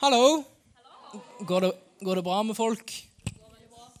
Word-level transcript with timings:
Hallo. 0.00 0.44
Går 1.40 1.60
det, 1.60 1.72
går 2.00 2.16
det 2.16 2.22
bra 2.22 2.42
med 2.42 2.56
folk? 2.56 2.92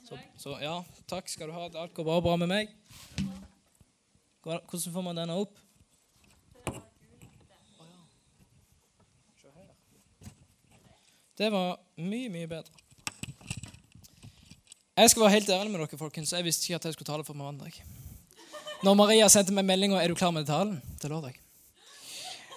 Så, 0.08 0.18
så, 0.36 0.54
ja, 0.62 0.78
takk 1.04 1.26
skal 1.28 1.50
du 1.50 1.52
ha. 1.52 1.66
Alt 1.68 1.92
går 1.92 2.06
bare 2.06 2.22
bra 2.24 2.36
med 2.40 2.48
meg. 2.48 2.70
Hvordan 4.40 4.94
får 4.94 5.04
man 5.04 5.18
denne 5.20 5.34
opp? 5.36 5.58
Det 11.36 11.50
var 11.52 11.76
mye, 12.00 12.30
mye 12.32 12.48
bedre. 12.48 12.80
Jeg 14.96 15.12
skal 15.12 15.22
være 15.26 15.34
helt 15.34 15.52
ærlig 15.52 15.74
med 15.74 15.82
dere, 15.82 15.98
folkens. 16.00 16.32
Jeg 16.32 16.46
visste 16.48 16.64
ikke 16.64 16.78
at 16.80 16.86
jeg 16.88 16.96
skulle 16.96 17.10
tale 17.10 17.26
for 17.28 17.36
mandag. 17.36 17.76
Når 18.80 18.96
Maria 19.02 19.28
sendte 19.28 19.52
meg 19.52 19.68
meldinga 19.68 20.00
'Er 20.00 20.08
du 20.08 20.14
klar 20.14 20.32
med 20.32 20.48
talen?' 20.48 20.80
til 21.00 21.10
lørdag. 21.12 21.36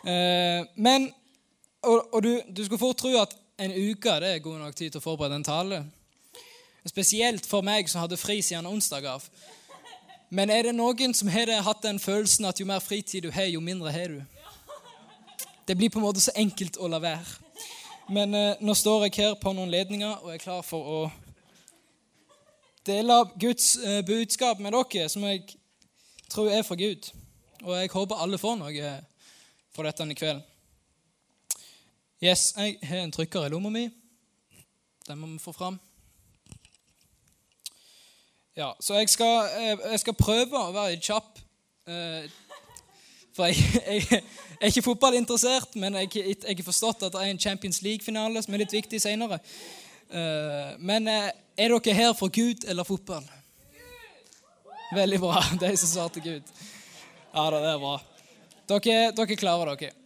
Eh, 0.08 0.64
men 0.76 1.12
Og, 1.84 2.14
og 2.14 2.24
du, 2.24 2.42
du 2.48 2.64
skulle 2.66 2.80
fort 2.80 2.98
tro 2.98 3.12
at 3.20 3.36
en 3.60 3.72
uke 3.72 4.16
det 4.24 4.30
er 4.36 4.40
god 4.44 4.60
nok 4.62 4.76
tid 4.76 4.94
til 4.94 5.02
å 5.02 5.04
forberede 5.04 5.36
en 5.36 5.46
tale. 5.46 5.82
Spesielt 6.88 7.46
for 7.48 7.64
meg 7.66 7.90
som 7.92 8.02
hadde 8.04 8.20
fri 8.20 8.42
siden 8.42 8.68
onsdag 8.68 9.08
av. 9.08 9.26
Men 10.34 10.50
er 10.50 10.68
det 10.68 10.76
noen 10.76 11.14
som 11.14 11.30
har 11.30 11.52
hatt 11.64 11.84
den 11.84 12.00
følelsen 12.00 12.48
at 12.50 12.60
jo 12.60 12.66
mer 12.66 12.82
fritid 12.82 13.28
du 13.28 13.32
har, 13.32 13.52
jo 13.52 13.60
mindre 13.62 13.92
har 13.94 14.16
du? 14.16 14.22
Det 15.68 15.78
blir 15.78 15.92
på 15.92 16.00
en 16.00 16.08
måte 16.08 16.24
så 16.24 16.34
enkelt 16.36 16.80
å 16.80 16.90
la 16.92 17.00
være. 17.04 17.40
Men 18.12 18.34
eh, 18.36 18.56
nå 18.60 18.76
står 18.76 19.06
jeg 19.08 19.16
her 19.20 19.36
på 19.40 19.54
noen 19.56 19.72
ledninger 19.72 20.24
og 20.24 20.34
er 20.34 20.42
klar 20.42 20.64
for 20.66 20.88
å 20.96 21.02
dele 22.88 23.20
Guds 23.40 23.78
eh, 23.80 24.02
budskap 24.08 24.60
med 24.60 24.76
dere, 24.76 25.08
som 25.12 25.24
jeg 25.28 25.46
tror 26.32 26.52
er 26.52 26.66
fra 26.68 26.80
Gud. 26.80 27.12
Og 27.64 27.76
jeg 27.78 27.94
håper 27.94 28.24
alle 28.26 28.42
får 28.42 28.58
noe 28.60 28.96
for 29.76 29.88
dette 29.88 30.10
i 30.10 30.20
kveld. 30.20 30.44
Yes, 32.24 32.54
jeg 32.56 32.78
har 32.88 33.02
en 33.04 33.12
trykker 33.12 33.44
i 33.44 33.52
lomma 33.52 33.68
mi. 33.68 33.90
Den 35.04 35.18
må 35.20 35.28
vi 35.28 35.42
få 35.44 35.52
fram. 35.52 35.76
Ja, 38.56 38.70
så 38.80 38.96
jeg 38.96 39.10
skal, 39.12 39.50
eh, 39.60 39.82
jeg 39.92 40.00
skal 40.00 40.16
prøve 40.16 40.56
å 40.56 40.72
være 40.72 40.94
litt 40.94 41.04
kjapp. 41.04 41.42
eh, 41.88 42.30
For 43.36 43.50
jeg, 43.50 43.56
jeg, 43.88 44.06
jeg 44.08 44.22
er 44.62 44.72
ikke 44.72 44.86
fotballinteressert, 44.86 45.76
men 45.76 45.98
jeg, 46.00 46.38
har 46.48 46.64
forstått 46.64 47.04
at 47.04 47.12
det 47.12 47.26
er 47.26 47.32
en 47.34 47.40
Champions 47.40 47.82
League-finale 47.82 48.44
som 48.46 48.54
er 48.54 48.64
litt 48.64 48.76
viktig 48.78 49.02
senere. 49.02 49.42
Eh, 50.08 50.78
Men 50.80 51.08
er 51.10 51.34
dere 51.58 51.98
her 51.98 52.14
for 52.14 52.32
Gud 52.32 52.64
eller 52.64 52.88
fotball? 52.88 53.28
Veldig 54.96 55.20
bra. 55.20 55.44
De 55.60 55.74
som 55.76 55.92
svarte 55.92 56.24
Gud. 56.24 56.56
Ja, 57.34 57.50
det 57.50 57.66
er 57.68 57.84
bra. 57.84 57.98
Dere, 58.72 59.12
dere 59.12 59.36
klarer 59.44 59.76
dere. 59.76 60.03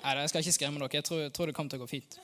Nei, 0.00 0.16
jeg 0.16 0.30
skal 0.32 0.44
ikke 0.44 0.56
skremme 0.56 0.80
dere. 0.80 0.96
Jeg 0.96 1.04
tror, 1.04 1.24
tror 1.28 1.50
det 1.50 1.54
kommer 1.56 1.72
til 1.72 1.80
å 1.80 1.84
gå 1.84 1.90
fint. 1.90 2.16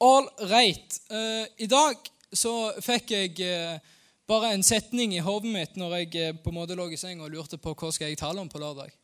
All 0.00 0.28
right. 0.46 0.98
Uh, 1.10 1.46
I 1.58 1.66
dag 1.70 2.10
så 2.32 2.52
fikk 2.84 3.10
jeg 3.16 3.32
uh, 3.42 3.80
bare 4.30 4.52
en 4.54 4.62
setning 4.64 5.16
i 5.16 5.24
hodet 5.24 5.50
mitt 5.50 5.74
når 5.80 5.96
jeg 5.98 6.12
uh, 6.30 6.38
på 6.38 6.52
en 6.52 6.58
måte 6.60 6.76
lå 6.78 6.86
i 6.94 6.98
seng 7.00 7.20
og 7.24 7.32
lurte 7.34 7.58
på 7.58 7.74
hva 7.74 7.90
skal 7.92 8.12
jeg 8.12 8.20
tale 8.20 8.40
om 8.40 8.48
på 8.48 8.62
lørdag. 8.62 8.94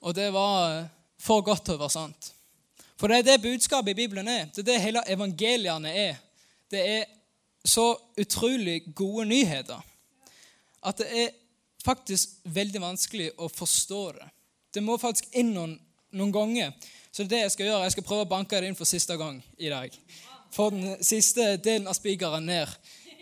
Og 0.00 0.14
det 0.16 0.30
var 0.32 0.88
'for 1.18 1.42
godt 1.42 1.64
til 1.66 1.74
å 1.74 1.82
være 1.82 1.96
sant'. 1.98 2.32
For 2.98 3.08
det 3.08 3.18
er 3.18 3.22
det 3.22 3.42
budskapet 3.42 3.90
i 3.90 4.00
Bibelen 4.00 4.28
er. 4.28 4.46
Det 4.46 4.58
er 4.58 4.72
det 4.72 4.80
hele 4.80 5.02
evangeliene 5.06 5.92
er. 5.92 6.16
Det 6.70 6.80
er 6.88 7.04
så 7.64 7.94
utrolig 8.18 8.94
gode 8.94 9.26
nyheter 9.26 9.84
at 10.82 10.98
det 10.98 11.06
er 11.12 11.28
faktisk 11.84 12.40
veldig 12.44 12.80
vanskelig 12.80 13.30
å 13.38 13.48
forstå 13.48 14.02
det. 14.12 14.28
Det 14.74 14.82
må 14.82 14.96
faktisk 14.96 15.28
inn 15.32 15.52
noen, 15.54 15.78
noen 16.10 16.32
ganger. 16.32 16.72
Så 17.12 17.24
det 17.24 17.40
jeg 17.42 17.54
skal 17.54 17.66
gjøre. 17.66 17.86
Jeg 17.86 17.96
skal 17.96 18.06
prøve 18.06 18.26
å 18.26 18.30
banke 18.30 18.60
det 18.60 18.70
inn 18.70 18.78
for 18.78 18.88
siste 18.88 19.16
gang 19.18 19.40
i 19.58 19.70
dag. 19.72 19.94
Få 20.54 20.70
den 20.70 20.96
siste 21.04 21.56
delen 21.60 21.88
av 21.88 21.96
spikeren 21.96 22.46
ned 22.48 22.70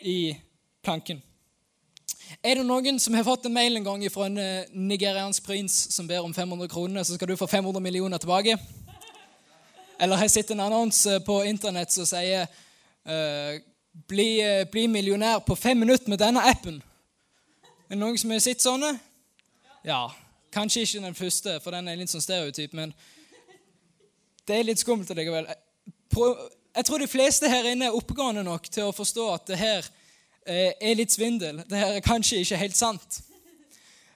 i 0.06 0.34
planken. 0.84 1.22
Er 2.42 2.58
det 2.58 2.66
noen 2.66 2.98
som 3.02 3.14
har 3.14 3.26
fått 3.26 3.46
en 3.46 3.54
mail 3.54 3.78
en 3.78 3.86
gang 3.86 4.02
fra 4.10 4.26
en 4.26 4.38
eh, 4.38 4.66
nigeriansk 4.74 5.46
prins 5.46 5.74
som 5.94 6.06
ber 6.08 6.24
om 6.26 6.34
500 6.34 6.68
kroner, 6.70 7.06
så 7.06 7.14
skal 7.14 7.30
du 7.30 7.38
få 7.38 7.46
500 7.46 7.82
millioner 7.82 8.18
tilbake? 8.18 8.58
Eller 9.98 10.18
har 10.18 10.26
jeg 10.26 10.34
sett 10.34 10.52
en 10.52 10.64
annonse 10.66 11.20
på 11.26 11.40
internett 11.48 11.94
som 11.94 12.06
sier 12.08 12.44
eh, 13.06 13.62
bli, 14.10 14.28
eh, 14.42 14.66
'Bli 14.68 14.86
millionær 14.86 15.38
på 15.38 15.54
fem 15.54 15.78
minutter 15.78 16.08
med 16.08 16.18
denne 16.18 16.42
appen'? 16.42 16.82
Er 17.88 17.94
det 17.94 17.98
noen 17.98 18.18
som 18.18 18.30
har 18.30 18.38
sett 18.38 18.62
sånne? 18.62 18.98
Ja. 19.84 20.10
Kanskje 20.56 20.86
ikke 20.86 21.04
den 21.04 21.14
første, 21.14 21.58
for 21.60 21.74
den 21.76 21.88
er 21.88 21.98
litt 22.00 22.08
sånn 22.08 22.24
stereotyp, 22.24 22.72
men 22.76 22.94
det 24.48 24.56
er 24.56 24.64
litt 24.64 24.80
skummelt 24.80 25.10
likevel. 25.12 25.48
Jeg 26.16 26.84
tror 26.88 27.02
de 27.02 27.08
fleste 27.10 27.50
her 27.50 27.66
inne 27.68 27.90
er 27.90 27.96
oppegående 27.96 28.44
nok 28.46 28.70
til 28.72 28.88
å 28.88 28.94
forstå 28.96 29.26
at 29.34 29.50
det 29.50 29.58
her 29.60 29.88
eh, 30.46 30.72
er 30.80 30.96
litt 30.96 31.12
svindel. 31.12 31.60
Det 31.68 31.80
her 31.80 31.98
er 31.98 32.04
kanskje 32.04 32.40
ikke 32.40 32.60
helt 32.62 32.78
sant. 32.78 33.18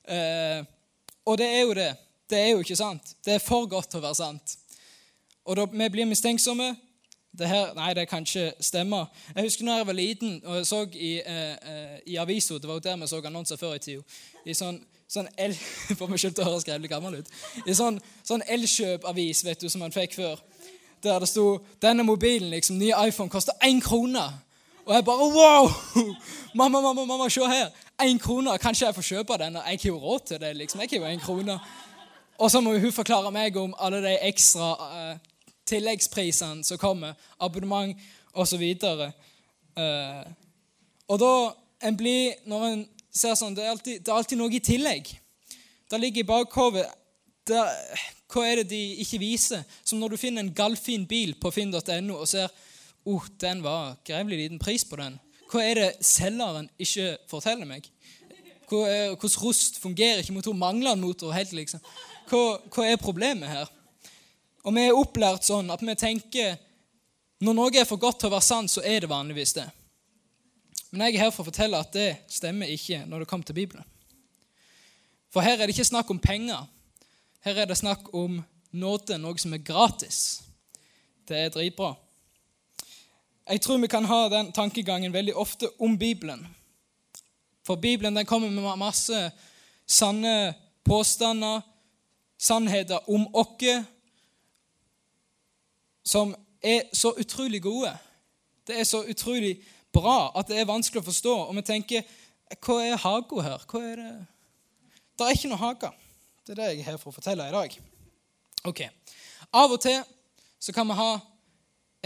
Eh, 0.08 0.62
og 1.28 1.36
det 1.40 1.48
er 1.48 1.60
jo 1.66 1.74
det. 1.76 1.90
Det 2.30 2.38
er 2.38 2.48
jo 2.54 2.62
ikke 2.64 2.78
sant. 2.78 3.14
Det 3.24 3.36
er 3.36 3.44
for 3.44 3.68
godt 3.68 3.90
til 3.92 4.00
å 4.00 4.06
være 4.06 4.20
sant. 4.22 4.54
Og 5.44 5.58
da 5.58 5.66
vi 5.68 5.88
blir 5.92 6.08
mistenksomme 6.08 6.70
det 7.36 7.46
her, 7.46 7.74
Nei, 7.76 7.92
det 7.94 8.08
kan 8.08 8.24
ikke 8.26 8.52
stemme. 8.64 9.04
Jeg 9.34 9.44
husker 9.44 9.64
når 9.64 9.82
jeg 9.82 9.86
var 9.86 9.98
liten 9.98 10.40
og 10.44 10.56
jeg 10.56 10.66
så 10.66 10.80
i, 10.94 11.12
eh, 11.20 11.52
eh, 12.06 12.22
avisa 12.22 12.58
Det 12.58 12.68
var 12.68 12.80
jo 12.80 12.86
der 12.88 12.96
vi 12.96 13.06
så 13.06 13.20
annonser 13.24 13.56
før 13.56 13.74
i 13.74 13.78
tida. 13.78 14.02
I 14.44 14.54
sånn, 14.54 14.80
sånn 15.10 15.28
el... 15.36 15.56
For 15.98 16.14
til 16.16 16.42
å 16.44 16.48
høres 16.50 16.68
jævlig 16.68 16.90
gammel 16.90 17.20
ut. 17.20 17.32
I 17.66 17.74
sånn, 17.74 17.98
sånn 18.26 18.44
Elkjøp-avis 18.46 19.44
vet 19.46 19.62
du, 19.62 19.68
som 19.72 19.82
man 19.82 19.94
fikk 19.94 20.14
før. 20.18 20.38
Der 21.02 21.18
det 21.18 21.28
sto 21.30 21.58
'Denne 21.80 22.04
mobilen, 22.04 22.50
liksom, 22.50 22.78
nye 22.78 23.08
iPhone, 23.08 23.30
koster 23.32 23.56
én 23.64 23.80
krone'. 23.82 24.28
Og 24.86 24.94
jeg 24.94 25.04
bare 25.04 25.18
Wow! 25.18 25.70
Mamma, 26.54 26.80
mamma, 26.80 27.04
mamma, 27.04 27.28
se 27.28 27.40
her. 27.46 27.70
Én 28.02 28.18
krone. 28.18 28.58
Kanskje 28.58 28.86
jeg 28.86 28.94
får 28.94 29.02
kjøpe 29.02 29.38
den? 29.38 29.54
Jeg 29.54 29.78
har 29.82 29.88
jo 29.88 29.98
råd 29.98 30.20
til 30.26 30.40
det. 30.40 30.56
liksom. 30.56 30.80
Jeg 30.80 30.88
har 30.90 31.10
jo 31.10 31.16
én 31.16 31.24
krone. 31.24 31.60
Og 32.38 32.50
så 32.50 32.60
må 32.60 32.78
hun 32.78 32.92
forklare 32.92 33.30
meg 33.30 33.56
om 33.56 33.74
alle 33.78 34.02
de 34.02 34.16
ekstra 34.26 34.72
uh, 34.72 35.18
tilleggsprisene 35.66 36.64
som 36.64 36.78
kommer. 36.78 37.12
Abonnement 37.40 37.96
osv. 38.32 38.62
Uh, 39.76 40.24
og 41.08 41.18
da 41.20 41.32
en 41.88 41.96
blir, 41.96 42.32
når 42.46 42.66
en 42.66 42.88
ser 43.12 43.36
sånn, 43.38 43.54
det 43.56 43.64
er, 43.64 43.74
alltid, 43.74 44.00
det 44.04 44.10
er 44.10 44.16
alltid 44.16 44.38
noe 44.40 44.54
i 44.54 44.62
tillegg. 44.64 45.10
Det 45.90 46.00
ligger 46.00 46.22
i 46.22 46.30
bakhodet 46.30 46.86
det- 47.46 47.98
Hva 48.30 48.44
er 48.46 48.56
det 48.60 48.68
de 48.70 48.96
ikke 49.02 49.18
viser? 49.18 49.64
Som 49.84 49.98
når 49.98 50.10
du 50.10 50.16
finner 50.16 50.40
en 50.40 50.54
gallfin 50.54 51.06
bil 51.06 51.34
på 51.34 51.50
finn.no 51.50 52.14
og 52.14 52.28
ser 52.28 52.48
oh, 53.04 53.24
den 53.40 53.62
var 53.62 53.96
grevlig 54.06 54.38
liten 54.38 54.58
pris 54.58 54.84
på 54.84 54.96
den. 54.96 55.18
Hva 55.50 55.64
er 55.64 55.74
det 55.74 56.06
selgeren 56.06 56.68
ikke 56.78 57.16
forteller 57.26 57.66
meg? 57.66 57.88
Hvordan 58.70 59.18
rust 59.42 59.80
fungerer 59.82 60.22
ikke 60.22 60.36
motor? 60.36 60.54
Mangler 60.54 60.92
en 60.92 61.02
motor 61.02 61.32
helt, 61.34 61.52
liksom? 61.52 61.80
Hva, 62.30 62.60
hva 62.70 62.86
er 62.86 63.02
problemet 63.02 63.50
her? 63.50 63.66
Og 64.62 64.76
vi 64.76 64.84
er 64.86 64.94
opplært 64.94 65.48
sånn 65.48 65.72
at 65.72 65.82
vi 65.82 65.96
tenker 65.98 66.58
når 67.40 67.56
noe 67.56 67.72
er 67.80 67.88
for 67.88 67.96
godt 67.96 68.20
til 68.20 68.28
å 68.28 68.34
være 68.34 68.44
sant, 68.44 68.70
så 68.70 68.82
er 68.84 69.00
det 69.00 69.10
vanligvis 69.10 69.56
det. 69.56 69.64
Men 70.90 71.06
jeg 71.06 71.16
er 71.16 71.24
her 71.24 71.32
for 71.34 71.44
å 71.44 71.50
fortelle 71.50 71.78
at 71.78 71.92
det 71.94 72.08
stemmer 72.30 72.70
ikke 72.70 73.04
når 73.06 73.22
det 73.22 73.30
kommer 73.30 73.46
til 73.46 73.58
Bibelen. 73.58 73.86
For 75.30 75.46
her 75.46 75.58
er 75.58 75.66
det 75.66 75.76
ikke 75.76 75.86
snakk 75.86 76.10
om 76.10 76.18
penger. 76.18 76.66
Her 77.46 77.62
er 77.62 77.70
det 77.70 77.78
snakk 77.78 78.10
om 78.14 78.40
nåde, 78.70 79.18
noe 79.18 79.38
som 79.38 79.54
er 79.54 79.62
gratis. 79.62 80.42
Det 81.28 81.38
er 81.38 81.52
dritbra. 81.54 81.94
Jeg 83.50 83.62
tror 83.62 83.78
vi 83.82 83.90
kan 83.90 84.04
ha 84.04 84.28
den 84.30 84.50
tankegangen 84.52 85.12
veldig 85.12 85.34
ofte 85.38 85.70
om 85.78 85.98
Bibelen. 85.98 86.42
For 87.66 87.76
Bibelen 87.76 88.16
den 88.16 88.26
kommer 88.26 88.50
med 88.50 88.78
masse 88.78 89.30
sanne 89.86 90.54
påstander, 90.84 91.60
sannheter 92.38 93.10
om 93.10 93.26
oss, 93.34 93.84
som 96.04 96.34
er 96.62 96.88
så 96.92 97.12
utrolig 97.18 97.62
gode. 97.62 97.92
Det 98.66 98.80
er 98.80 98.84
så 98.84 99.04
utrolig 99.04 99.60
bra 99.94 100.30
at 100.38 100.50
det 100.50 100.60
er 100.60 100.68
vanskelig 100.68 101.02
å 101.02 101.08
forstå. 101.08 101.36
Og 101.48 101.56
vi 101.58 101.66
tenker 101.66 102.18
Hva 102.58 102.80
er 102.82 102.98
haga 102.98 103.42
her? 103.46 103.64
Hva 103.70 103.82
er 103.86 104.00
det? 104.00 104.12
Det 105.20 105.26
er 105.26 105.36
ikke 105.36 105.50
noe 105.50 105.60
Haga. 105.60 105.90
Det 106.46 106.54
er 106.54 106.58
det 106.58 106.68
jeg 106.70 106.78
er 106.80 106.86
her 106.88 106.96
for 106.98 107.12
å 107.12 107.14
fortelle 107.14 107.44
i 107.44 107.52
dag. 107.52 107.74
Ok. 108.66 108.80
Av 109.52 109.72
og 109.74 109.80
til 109.84 109.98
så 110.60 110.72
kan 110.72 110.88
vi 110.88 110.96
ha 110.96 111.10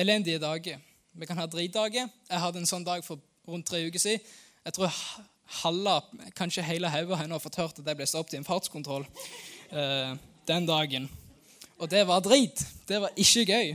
elendige 0.02 0.40
dager. 0.42 0.80
Vi 1.14 1.28
kan 1.30 1.38
ha 1.38 1.46
dritdager. 1.46 2.08
Jeg 2.10 2.42
hadde 2.42 2.58
en 2.58 2.66
sånn 2.66 2.86
dag 2.86 3.04
for 3.06 3.22
rundt 3.46 3.68
tre 3.70 3.84
uker 3.86 4.02
siden. 4.02 4.26
Jeg 4.66 4.74
tror 4.74 4.98
halve, 5.60 5.94
kanskje 6.34 6.66
hele 6.66 6.90
hodet 6.90 7.20
har 7.20 7.30
nå 7.30 7.38
fått 7.38 7.60
hørt 7.60 7.78
at 7.78 7.86
jeg 7.86 8.00
ble 8.00 8.08
stoppet 8.10 8.34
i 8.34 8.40
en 8.40 8.48
fartskontroll 8.48 9.06
eh, 9.70 10.16
den 10.48 10.66
dagen. 10.66 11.06
Og 11.78 11.90
det 11.90 12.02
var 12.08 12.24
drit. 12.24 12.66
Det 12.88 12.98
var 13.04 13.14
ikke 13.14 13.46
gøy. 13.46 13.74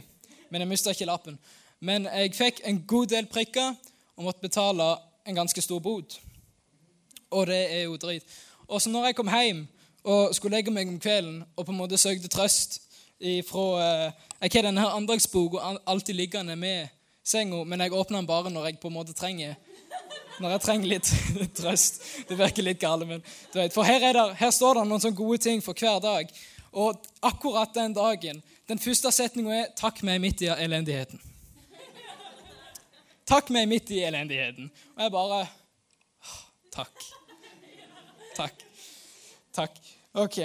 Men 0.49 0.65
jeg 0.65 0.71
mista 0.71 0.91
ikke 0.91 1.07
lappen. 1.07 1.39
Men 1.79 2.09
jeg 2.11 2.35
fikk 2.35 2.59
en 2.67 2.83
god 2.89 3.13
del 3.15 3.31
prikker 3.31 3.77
og 4.19 4.25
måtte 4.27 4.43
betale 4.43 4.97
en 5.25 5.35
ganske 5.35 5.61
stor 5.63 5.79
bot. 5.79 6.19
Og 7.31 7.47
det 7.47 7.59
er 7.71 7.85
jo 7.87 7.95
drit. 7.95 8.23
Og 8.67 8.81
så 8.81 8.91
når 8.91 9.09
jeg 9.09 9.15
kom 9.15 9.31
hjem 9.31 9.63
og 10.03 10.35
skulle 10.35 10.57
legge 10.57 10.73
meg 10.75 10.91
om 10.91 10.99
kvelden 10.99 11.41
og 11.55 11.65
på 11.65 11.71
en 11.71 11.79
måte 11.79 11.97
søkte 11.97 12.27
trøst 12.31 12.81
fra 13.47 13.63
eh, 13.83 14.11
Jeg 14.41 14.51
har 14.53 14.63
denne 14.69 14.85
andagsboka 14.95 15.73
alltid 15.85 16.15
liggende 16.15 16.55
med 16.55 16.87
senga, 17.23 17.63
men 17.63 17.81
jeg 17.81 17.93
åpner 17.93 18.17
den 18.17 18.27
bare 18.27 18.49
når 18.49 18.65
jeg 18.65 18.79
på 18.79 18.87
en 18.87 18.93
måte 18.93 19.13
trenger 19.13 19.55
når 20.39 20.53
jeg 20.53 20.61
trenger 20.63 20.87
litt 20.87 21.09
trøst. 21.59 22.01
Det 22.29 22.37
virker 22.39 22.63
litt 22.63 22.79
gale, 22.79 23.05
men 23.05 23.23
du 23.51 23.59
vet, 23.59 23.73
For 23.73 23.83
her, 23.83 23.99
der, 23.99 24.33
her 24.39 24.51
står 24.55 24.79
det 24.79 24.85
noen 24.87 25.03
sånne 25.03 25.19
gode 25.19 25.41
ting 25.43 25.63
for 25.63 25.75
hver 25.75 25.99
dag. 26.03 26.31
Og 26.71 27.01
akkurat 27.25 27.73
den 27.75 27.95
dagen 27.97 28.43
Den 28.69 28.79
første 28.79 29.09
setninga 29.11 29.55
er 29.55 29.69
'Takk 29.75 30.03
meg 30.03 30.21
midt 30.21 30.41
i 30.41 30.47
elendigheten'. 30.47 31.19
Takk 33.29 33.51
meg 33.53 33.67
midt 33.69 33.91
i 33.93 33.99
elendigheten. 34.01 34.71
Og 34.95 35.03
jeg 35.03 35.11
bare 35.13 35.43
Takk. 36.73 37.03
Takk. 38.35 38.63
Takk. 39.53 39.75
Ok. 40.13 40.37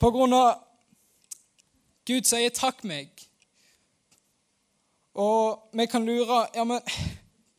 På 0.00 0.10
grunn 0.10 0.34
av 0.34 0.64
Gud 2.06 2.26
sier 2.26 2.50
'takk 2.50 2.82
meg'. 2.84 3.28
Og 5.14 5.70
vi 5.72 5.86
kan 5.86 6.04
lure 6.04 6.48
ja, 6.54 6.64
men 6.64 6.80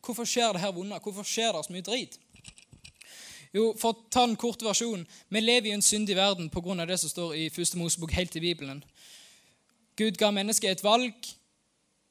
Hvorfor 0.05 0.25
skjer 0.25 0.51
det 0.51 0.61
her 0.61 0.71
vonde? 0.71 0.99
Hvorfor 0.99 1.23
skjer 1.23 1.51
det 1.51 1.65
så 1.65 1.73
mye 1.73 1.81
drit? 1.81 2.19
Jo, 3.53 3.73
For 3.79 3.93
å 3.93 4.01
ta 4.11 4.25
den 4.27 4.35
korte 4.35 4.65
versjonen 4.65 5.07
vi 5.29 5.39
lever 5.39 5.67
i 5.69 5.71
en 5.71 5.81
syndig 5.81 6.15
verden 6.15 6.49
pga. 6.49 6.85
det 6.85 6.99
som 6.99 7.09
står 7.09 7.35
i 7.35 7.45
1. 7.47 7.75
Mosebok 7.75 8.11
helt 8.11 8.35
i 8.35 8.39
Bibelen. 8.39 8.83
Gud 9.95 10.17
ga 10.17 10.31
mennesket 10.31 10.71
et 10.71 10.83
valg. 10.83 11.13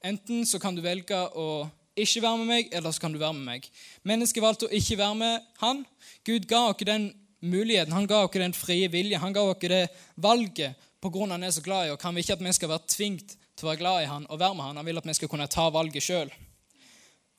Enten 0.03 0.47
så 0.47 0.59
kan 0.59 0.75
du 0.75 0.81
velge 0.81 1.29
å 1.37 1.71
ikke 1.95 2.23
være 2.25 2.39
med 2.41 2.49
meg, 2.51 2.73
eller 2.75 2.91
så 2.91 3.01
kan 3.01 3.13
du 3.13 3.21
være 3.21 3.37
med 3.37 3.47
meg. 3.47 3.69
Mennesket 4.03 4.43
valgte 4.43 4.67
å 4.67 4.75
ikke 4.75 4.99
være 4.99 5.19
med 5.21 5.53
han. 5.61 5.85
Gud 6.27 6.49
ga 6.51 6.65
oss 6.73 6.83
den 6.87 7.13
muligheten, 7.45 7.95
han 7.95 8.09
ga 8.11 8.25
oss 8.25 8.35
den 8.35 8.57
frie 8.57 8.89
vilje, 8.91 9.21
han 9.21 9.35
ga 9.35 9.45
oss 9.47 9.63
det 9.63 9.87
valget 10.17 10.75
pga. 11.05 11.27
han 11.31 11.43
er 11.43 11.51
så 11.51 11.63
glad 11.63 11.87
i 11.87 11.91
oss. 11.91 12.03
Han 12.03 12.15
vil 12.15 12.25
ikke 12.25 12.39
at 12.39 12.45
vi 12.45 12.53
skal 12.53 12.73
være 12.73 12.89
tvingt 12.89 13.37
til 13.55 13.67
å 13.67 13.71
være 13.71 13.83
glad 13.83 14.03
i 14.03 14.11
han 14.11 14.27
og 14.29 14.41
være 14.41 14.55
med 14.55 14.65
han. 14.65 14.77
Han 14.77 14.87
vil 14.87 14.99
at 14.99 15.07
vi 15.07 15.15
skal 15.15 15.29
kunne 15.29 15.47
ta 15.47 15.69
valget 15.71 16.03
sjøl. 16.03 16.33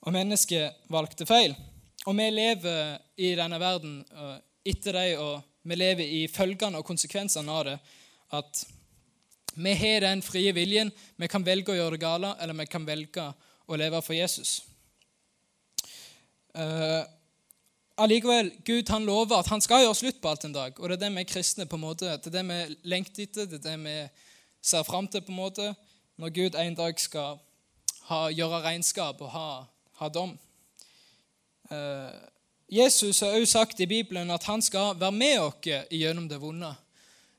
Og 0.06 0.14
mennesket 0.14 0.86
valgte 0.94 1.26
feil. 1.26 1.56
Og 2.06 2.14
vi 2.16 2.30
lever 2.30 3.00
i 3.18 3.34
denne 3.36 3.60
verden 3.60 4.04
uh, 4.14 4.38
etter 4.66 4.94
det, 4.94 5.18
og 5.18 5.42
vi 5.66 5.76
lever 5.76 6.06
i 6.06 6.28
følgene 6.30 6.78
og 6.78 6.86
konsekvensene 6.86 7.52
av 7.52 7.66
det. 7.66 7.80
At 8.38 8.66
vi 9.56 9.74
har 9.74 10.06
den 10.06 10.22
frie 10.22 10.54
viljen. 10.54 10.92
Vi 11.18 11.28
kan 11.32 11.46
velge 11.46 11.74
å 11.74 11.78
gjøre 11.80 11.96
det 11.96 12.04
gale, 12.04 12.36
eller 12.40 12.60
vi 12.62 12.70
kan 12.70 12.86
velge 12.86 13.26
å 13.26 13.34
leve 13.74 14.02
for 14.06 14.14
Jesus. 14.14 14.60
Uh, 16.56 17.02
allikevel, 17.98 18.52
Gud 18.66 18.90
han 18.94 19.06
lover 19.06 19.40
at 19.40 19.50
han 19.50 19.62
skal 19.62 19.84
gjøre 19.84 19.98
slutt 19.98 20.22
på 20.22 20.30
alt 20.30 20.46
en 20.46 20.54
dag. 20.54 20.78
Og 20.80 20.90
det 20.90 21.00
er 21.00 21.08
det 21.08 21.16
vi 21.18 21.26
kristne 21.28 21.66
på 21.66 21.80
en 21.80 21.86
måte, 21.88 22.06
det 22.06 22.30
er 22.30 22.38
det 22.38 22.46
vi 22.46 22.60
lengter 22.94 23.26
etter, 23.26 23.50
det 23.50 23.60
er 23.60 23.66
det 23.72 23.80
vi 23.82 23.98
ser 24.62 24.86
fram 24.88 25.08
til. 25.08 25.22
på 25.22 25.34
en 25.34 25.42
måte, 25.42 25.74
Når 26.18 26.30
Gud 26.30 26.56
en 26.56 26.76
dag 26.76 27.00
skal 27.00 27.40
ha, 28.08 28.30
gjøre 28.30 28.62
regnskap 28.62 29.22
og 29.22 29.30
ha, 29.30 29.50
ha 30.00 30.10
dom. 30.10 30.38
Uh, 31.72 32.14
Jesus 32.72 33.20
har 33.20 33.36
også 33.36 33.52
sagt 33.52 33.80
i 33.80 33.86
Bibelen 33.86 34.32
at 34.32 34.44
han 34.44 34.62
skal 34.62 35.00
være 35.00 35.12
med 35.12 35.40
oss 35.40 35.68
gjennom 35.92 36.30
det 36.30 36.42
vonde. 36.42 36.72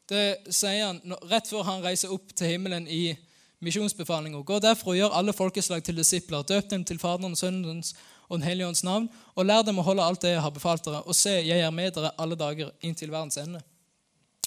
Det 0.06 0.52
sier 0.54 0.86
han 0.86 1.00
rett 1.26 1.48
før 1.50 1.64
han 1.66 1.82
reiser 1.82 2.12
opp 2.14 2.30
til 2.36 2.52
himmelen 2.52 2.86
i 2.86 3.16
misjonsbefalinga. 3.64 4.42
Gå 4.42 4.58
derfor 4.58 4.92
og 4.92 4.98
gjør 4.98 5.16
alle 5.18 5.32
folkeslag 5.32 5.84
til 5.84 5.96
disipler. 5.96 6.42
Døp 6.42 6.70
dem 6.70 6.84
til 6.84 6.98
Faderens, 6.98 7.40
Sønnens 7.40 7.94
og 8.28 8.38
Den 8.38 8.48
hellige 8.48 8.66
ånds 8.66 8.84
navn, 8.84 9.08
og 9.34 9.46
lær 9.46 9.62
dem 9.62 9.78
å 9.78 9.84
holde 9.86 10.02
alt 10.02 10.22
det 10.22 10.32
jeg 10.34 10.42
har 10.42 10.50
befalt 10.50 10.84
dere, 10.84 11.04
og 11.06 11.14
se, 11.14 11.30
jeg 11.46 11.62
er 11.62 11.70
med 11.70 11.92
dere 11.94 12.10
alle 12.18 12.34
dager 12.34 12.72
inntil 12.82 13.12
verdens 13.12 13.38
ende. 13.38 13.60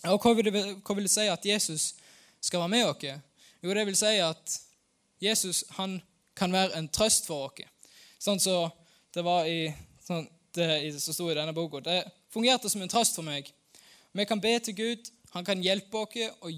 Og 0.04 0.20
Hva 0.20 0.34
vil 0.36 0.50
det, 0.52 0.64
hva 0.84 0.96
vil 0.98 1.08
det 1.08 1.14
si 1.14 1.28
at 1.32 1.46
Jesus 1.46 1.94
skal 2.44 2.60
være 2.66 2.74
med 2.74 2.90
oss? 2.90 3.24
Jo, 3.64 3.72
det 3.76 3.86
vil 3.88 3.96
si 3.96 4.12
at 4.24 4.58
Jesus 5.24 5.64
han 5.78 6.02
kan 6.36 6.52
være 6.52 6.76
en 6.80 6.92
trøst 6.92 7.28
for 7.28 7.48
oss. 7.48 7.64
Sånn 8.20 8.40
som 8.40 8.68
så 8.68 9.16
det 9.16 9.24
var 9.26 9.48
i, 9.48 9.72
sånn, 10.06 10.28
det 10.56 10.68
som 11.00 11.16
sto 11.16 11.30
i 11.32 11.38
denne 11.38 11.56
boka. 11.56 11.82
Det 11.84 12.04
fungerte 12.34 12.70
som 12.70 12.84
en 12.84 12.92
trøst 12.92 13.16
for 13.16 13.26
meg. 13.26 13.48
Vi 14.12 14.26
kan 14.28 14.42
be 14.44 14.54
til 14.60 14.76
Gud. 14.76 15.10
Han 15.34 15.46
kan 15.48 15.64
hjelpe 15.64 16.04
oss 16.04 16.20
og 16.44 16.52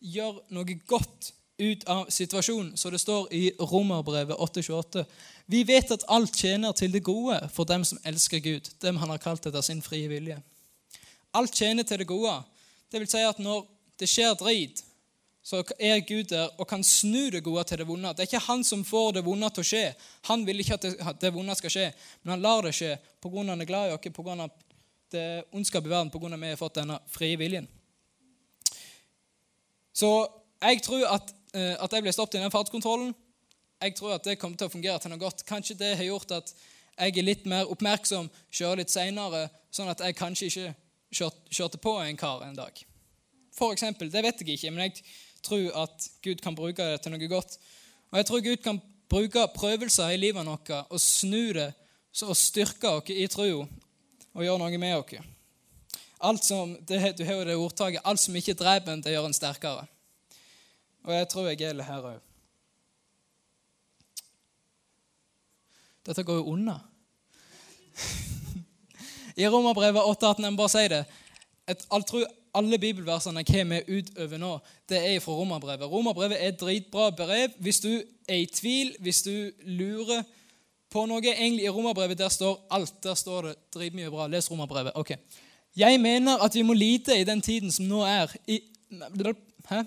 gjøre 0.00 0.44
noe 0.54 0.80
godt 0.88 1.32
ut 1.58 1.84
av 1.84 2.06
situasjonen, 2.12 2.76
så 2.76 2.90
det 2.90 2.98
står 3.00 3.32
i 3.34 3.52
Romerbrevet 3.58 4.36
8,28. 4.36 5.04
Vi 5.46 5.62
vet 5.64 5.90
at 5.90 6.04
alt 6.08 6.36
tjener 6.36 6.72
til 6.76 6.92
det 6.92 7.04
gode 7.04 7.38
for 7.54 7.64
dem 7.64 7.84
som 7.84 8.00
elsker 8.04 8.42
Gud, 8.44 8.68
dem 8.82 8.96
han 9.00 9.12
har 9.12 9.22
kalt 9.22 9.46
etter 9.46 9.64
sin 9.64 9.80
frie 9.82 10.08
vilje. 10.08 10.36
Alt 11.36 11.56
tjener 11.56 11.84
til 11.84 12.02
det 12.02 12.08
gode. 12.08 12.34
Det 12.92 13.00
vil 13.00 13.08
si 13.10 13.24
at 13.24 13.40
når 13.40 13.64
det 14.00 14.08
skjer 14.10 14.36
drit, 14.36 14.82
så 15.46 15.62
er 15.78 16.00
Gud 16.02 16.32
der 16.32 16.48
og 16.58 16.66
kan 16.68 16.82
snu 16.84 17.30
det 17.30 17.44
gode 17.46 17.62
til 17.64 17.78
det 17.78 17.86
vonde. 17.86 18.10
Det 18.12 18.24
er 18.24 18.30
ikke 18.30 18.46
han 18.48 18.64
som 18.66 18.84
får 18.84 19.12
det 19.16 19.24
vonde 19.24 19.50
til 19.54 19.62
å 19.62 19.68
skje. 19.68 19.84
Han 20.26 20.42
vil 20.46 20.60
ikke 20.60 20.74
at 20.74 21.20
det, 21.22 21.30
vonde 21.32 21.54
skal 21.54 21.72
skje, 21.72 21.84
men 22.22 22.34
han 22.34 22.42
lar 22.42 22.66
det 22.66 22.74
skje 22.74 22.96
pga. 23.22 23.44
han 23.46 23.60
er 23.60 23.68
glad 23.68 23.90
i 23.90 23.94
oss, 23.94 24.08
pga. 24.16 24.48
det 25.12 25.44
ondskap 25.52 25.86
i 25.86 25.88
verden, 25.88 26.10
pga. 26.10 26.34
at 26.34 26.40
vi 26.40 26.50
har 26.50 26.56
fått 26.56 26.80
denne 26.80 26.98
frie 27.06 27.38
viljen. 27.38 27.68
Så 29.94 30.10
jeg 30.60 30.82
tror 30.82 31.06
at 31.14 31.30
at 31.56 31.92
jeg 31.92 32.04
ble 32.04 32.12
stoppet 32.12 32.38
i 32.38 32.42
den 32.42 32.52
fartskontrollen. 32.52 33.14
Jeg 33.80 33.94
tror 33.96 34.16
at 34.16 34.24
det 34.24 34.38
kommer 34.40 34.56
til 34.56 34.68
å 34.68 34.72
fungere 34.72 34.98
til 35.00 35.12
noe 35.12 35.20
godt. 35.20 35.44
Kanskje 35.48 35.76
det 35.78 35.94
har 35.98 36.08
gjort 36.08 36.34
at 36.38 36.52
jeg 36.96 37.12
er 37.12 37.26
litt 37.26 37.44
mer 37.48 37.68
oppmerksom, 37.68 38.28
kjører 38.48 38.80
litt 38.80 38.92
seinere, 38.92 39.46
sånn 39.74 39.90
at 39.92 40.00
jeg 40.00 40.16
kanskje 40.16 40.48
ikke 40.48 41.30
kjørte 41.52 41.80
på 41.80 41.96
en 42.00 42.16
kar 42.16 42.44
en 42.46 42.56
dag. 42.56 42.78
For 43.56 43.72
eksempel, 43.72 44.08
det 44.12 44.24
vet 44.24 44.40
jeg 44.40 44.56
ikke, 44.56 44.72
men 44.72 44.88
jeg 44.88 45.04
tror 45.44 45.82
at 45.84 46.08
Gud 46.24 46.40
kan 46.44 46.56
bruke 46.56 46.84
det 46.84 47.02
til 47.04 47.12
noe 47.12 47.28
godt. 47.30 47.58
Og 48.12 48.20
jeg 48.20 48.28
tror 48.28 48.44
Gud 48.44 48.62
kan 48.64 48.80
bruke 49.12 49.44
prøvelser 49.54 50.14
i 50.14 50.20
livet 50.20 50.46
vårt 50.46 50.72
og 50.76 51.00
snu 51.00 51.52
det 51.56 51.70
og 52.24 52.36
styrke 52.38 52.90
oss 52.96 53.12
i 53.12 53.26
troa 53.28 53.66
og 54.36 54.44
gjøre 54.44 54.60
noe 54.60 54.80
med 54.80 54.96
oss. 54.96 55.32
Alt 56.26 56.44
som, 56.44 56.72
det, 56.88 57.18
Du 57.18 57.24
har 57.24 57.34
jo 57.34 57.44
det 57.44 57.56
ordtaket 57.56 58.00
'alt 58.04 58.20
som 58.20 58.36
ikke 58.36 58.54
dreper 58.56 58.92
en, 58.92 59.02
det 59.02 59.12
gjør 59.12 59.26
en 59.26 59.36
sterkere'. 59.36 59.86
Og 61.06 61.14
jeg 61.14 61.28
tror 61.30 61.46
jeg 61.46 61.60
gjelder 61.60 61.86
her 61.86 62.06
òg. 62.10 62.22
Dette 66.06 66.22
går 66.22 66.40
jo 66.40 66.54
unna. 66.54 66.74
I 69.40 69.46
Romerbrevet 69.50 70.02
8,18 70.02 70.44
jeg 70.44 70.58
bare 70.58 70.72
si 70.74 70.84
det. 70.90 71.04
Et, 71.66 71.86
jeg 71.92 72.06
tror 72.10 72.26
alle 72.56 72.78
bibelversene 72.78 73.42
jeg 73.42 73.54
vi 73.54 73.64
med 73.70 73.90
utover 73.90 74.40
nå, 74.40 74.52
det 74.88 75.02
er 75.02 75.20
fra 75.20 75.34
Romerbrevet. 75.38 75.90
Romerbrevet 75.90 76.38
er 76.40 76.54
et 76.54 76.60
dritbra 76.60 77.10
brev 77.10 77.54
hvis 77.62 77.80
du 77.84 77.92
er 78.28 78.40
i 78.42 78.46
tvil, 78.50 78.94
hvis 79.00 79.22
du 79.26 79.50
lurer 79.62 80.24
på 80.90 81.04
noe. 81.06 81.22
Egentlig 81.22 81.66
I 81.66 81.74
Romerbrevet 81.74 82.18
der 82.18 82.32
står 82.34 82.66
alt. 82.70 82.98
Der 83.02 83.14
står 83.14 83.50
det 83.50 83.54
dritmye 83.74 84.10
bra. 84.10 84.26
Les 84.26 84.50
Romerbrevet. 84.50 84.94
Ok. 84.94 85.14
Jeg 85.76 86.00
mener 86.00 86.42
at 86.42 86.54
vi 86.54 86.62
må 86.62 86.72
lite 86.72 87.18
i 87.20 87.24
den 87.24 87.42
tiden 87.42 87.72
som 87.72 87.86
nå 87.86 88.02
er. 88.02 88.32
I, 88.48 88.60
hæ? 89.68 89.82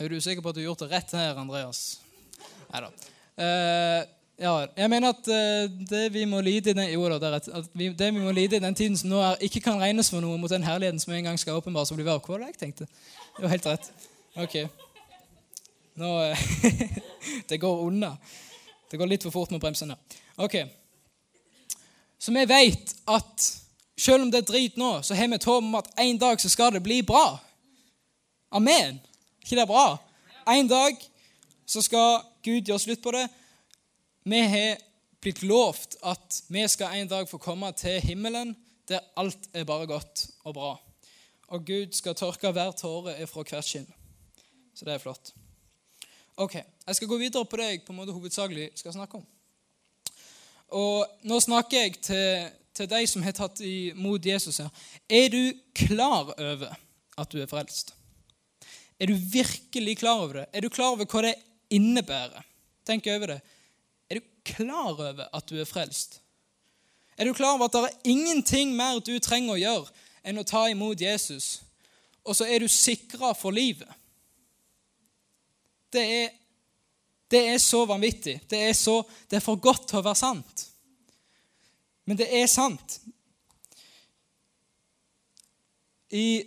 Er 0.00 0.08
du 0.08 0.16
sikker 0.20 0.40
på 0.40 0.48
at 0.48 0.56
du 0.56 0.62
har 0.62 0.70
gjort 0.70 0.80
det 0.80 0.86
rett 0.94 1.10
her, 1.12 1.36
Andreas? 1.36 2.00
Nei 2.70 2.80
da. 2.80 2.88
Uh, 3.36 4.06
ja, 4.40 4.52
jeg 4.72 4.88
mener 4.88 5.12
at 5.12 5.26
uh, 5.28 5.66
det 5.90 6.06
vi 6.14 6.22
må 6.24 6.38
lide 6.40 6.72
i 6.72 6.76
den, 6.78 6.86
jo, 6.94 7.02
da, 7.12 7.34
det, 7.34 7.50
vi, 7.76 7.90
det 7.92 8.08
vi 8.08 8.22
må 8.22 8.32
lide 8.32 8.56
i 8.56 8.62
den 8.64 8.76
tiden 8.78 8.96
som 8.96 9.10
nå 9.12 9.18
er, 9.20 9.36
ikke 9.44 9.60
kan 9.66 9.76
regnes 9.76 10.08
for 10.08 10.24
noe 10.24 10.38
mot 10.40 10.48
den 10.48 10.64
herligheten 10.64 11.02
som 11.02 11.12
en 11.12 11.28
gang 11.28 11.40
skal 11.40 11.60
åpenbares 11.60 11.92
og 11.92 12.00
bli 12.00 12.06
vår. 12.06 12.22
Hva 12.24 12.32
var 12.32 12.46
det 12.46 12.48
jeg 12.54 12.62
tenkte? 12.62 12.88
Det 13.36 13.44
var 13.44 13.52
helt 13.52 13.68
rett. 13.68 13.90
Ok. 14.40 14.56
Nå 16.00 16.14
uh, 16.30 16.46
Det 17.52 17.60
går 17.60 17.84
unna. 17.90 18.14
Det 18.88 19.02
går 19.02 19.12
litt 19.12 19.28
for 19.28 19.36
fort 19.36 19.52
med 19.52 19.60
bremsene. 19.60 19.98
Ok. 20.40 20.62
Så 22.16 22.32
vi 22.32 22.46
vet 22.48 22.96
at 23.04 23.50
selv 24.00 24.24
om 24.24 24.32
det 24.32 24.46
er 24.46 24.48
drit 24.48 24.80
nå, 24.80 24.94
så 25.04 25.12
har 25.12 25.28
vi 25.28 25.36
et 25.36 25.50
håp 25.52 25.60
om 25.60 25.78
at 25.84 25.92
en 26.00 26.24
dag 26.24 26.40
så 26.40 26.48
skal 26.48 26.72
det 26.72 26.84
bli 26.88 27.02
bra. 27.04 27.36
Amen 28.56 29.02
ikke 29.42 29.56
det 29.56 29.64
er 29.64 29.70
bra? 29.70 29.98
En 30.48 30.68
dag 30.68 30.96
så 31.66 31.82
skal 31.82 32.22
Gud 32.44 32.66
gjøre 32.66 32.82
slutt 32.82 33.02
på 33.02 33.12
det. 33.14 33.26
Vi 34.24 34.40
har 34.52 34.80
blitt 35.20 35.42
lovt 35.42 35.96
at 36.02 36.42
vi 36.48 36.64
skal 36.68 36.96
en 37.00 37.08
dag 37.08 37.28
få 37.28 37.38
komme 37.38 37.72
til 37.76 38.00
himmelen 38.00 38.56
der 38.90 39.04
alt 39.16 39.48
er 39.54 39.64
bare 39.64 39.86
godt 39.86 40.26
og 40.44 40.54
bra. 40.54 40.70
Og 41.48 41.66
Gud 41.66 41.92
skal 41.92 42.14
tørke 42.14 42.50
hver 42.50 42.72
tåre 42.78 43.14
fra 43.26 43.44
hvert 43.46 43.66
skinn. 43.66 43.86
Så 44.74 44.84
det 44.84 44.94
er 44.94 45.02
flott. 45.02 45.32
Ok, 46.36 46.54
Jeg 46.86 46.96
skal 46.96 47.08
gå 47.08 47.16
videre 47.18 47.44
på 47.44 47.56
det 47.56 47.66
jeg 47.68 47.82
på 47.86 47.92
en 47.92 47.96
måte 47.96 48.12
hovedsakelig 48.12 48.70
skal 48.74 48.92
snakke 48.92 49.20
om. 49.20 49.26
Og 50.68 51.06
Nå 51.22 51.40
snakker 51.40 51.80
jeg 51.80 52.00
til, 52.02 52.50
til 52.74 52.90
de 52.90 53.06
som 53.06 53.22
har 53.22 53.32
tatt 53.36 53.60
imot 53.60 54.26
Jesus 54.26 54.58
her. 54.58 54.68
Er 55.10 55.28
du 55.28 55.52
klar 55.74 56.32
over 56.32 56.74
at 57.18 57.32
du 57.32 57.38
er 57.42 57.46
frelst? 57.46 57.94
Er 59.00 59.08
du 59.08 59.14
virkelig 59.16 59.96
klar 59.98 60.20
over 60.26 60.42
det? 60.42 60.46
Er 60.52 60.60
du 60.64 60.68
klar 60.72 60.92
over 60.94 61.08
hva 61.08 61.24
det 61.24 61.36
innebærer? 61.72 62.44
Tenk 62.86 63.08
over 63.08 63.34
det. 63.34 63.40
Er 64.10 64.20
du 64.20 64.28
klar 64.44 64.92
over 64.92 65.24
at 65.32 65.48
du 65.48 65.56
er 65.60 65.68
frelst? 65.68 66.20
Er 67.16 67.28
du 67.28 67.34
klar 67.36 67.56
over 67.56 67.68
at 67.68 67.76
det 67.76 67.82
er 67.88 68.12
ingenting 68.12 68.74
mer 68.76 69.00
du 69.04 69.14
trenger 69.20 69.56
å 69.56 69.60
gjøre 69.60 70.06
enn 70.24 70.40
å 70.40 70.46
ta 70.46 70.66
imot 70.68 71.00
Jesus 71.00 71.60
og 72.24 72.36
så 72.36 72.46
er 72.46 72.60
du 72.60 72.68
sikra 72.68 73.32
for 73.34 73.54
livet. 73.54 73.88
Det 75.90 76.02
er, 76.02 76.28
det 77.30 77.40
er 77.54 77.58
så 77.58 77.84
vanvittig. 77.88 78.36
Det 78.50 78.60
er, 78.68 78.74
så, 78.76 79.00
det 79.30 79.40
er 79.40 79.44
for 79.44 79.58
godt 79.58 79.88
til 79.90 80.00
å 80.00 80.04
være 80.04 80.20
sant. 80.20 80.66
Men 82.06 82.20
det 82.20 82.28
er 82.36 82.46
sant. 82.50 83.00
I 86.14 86.42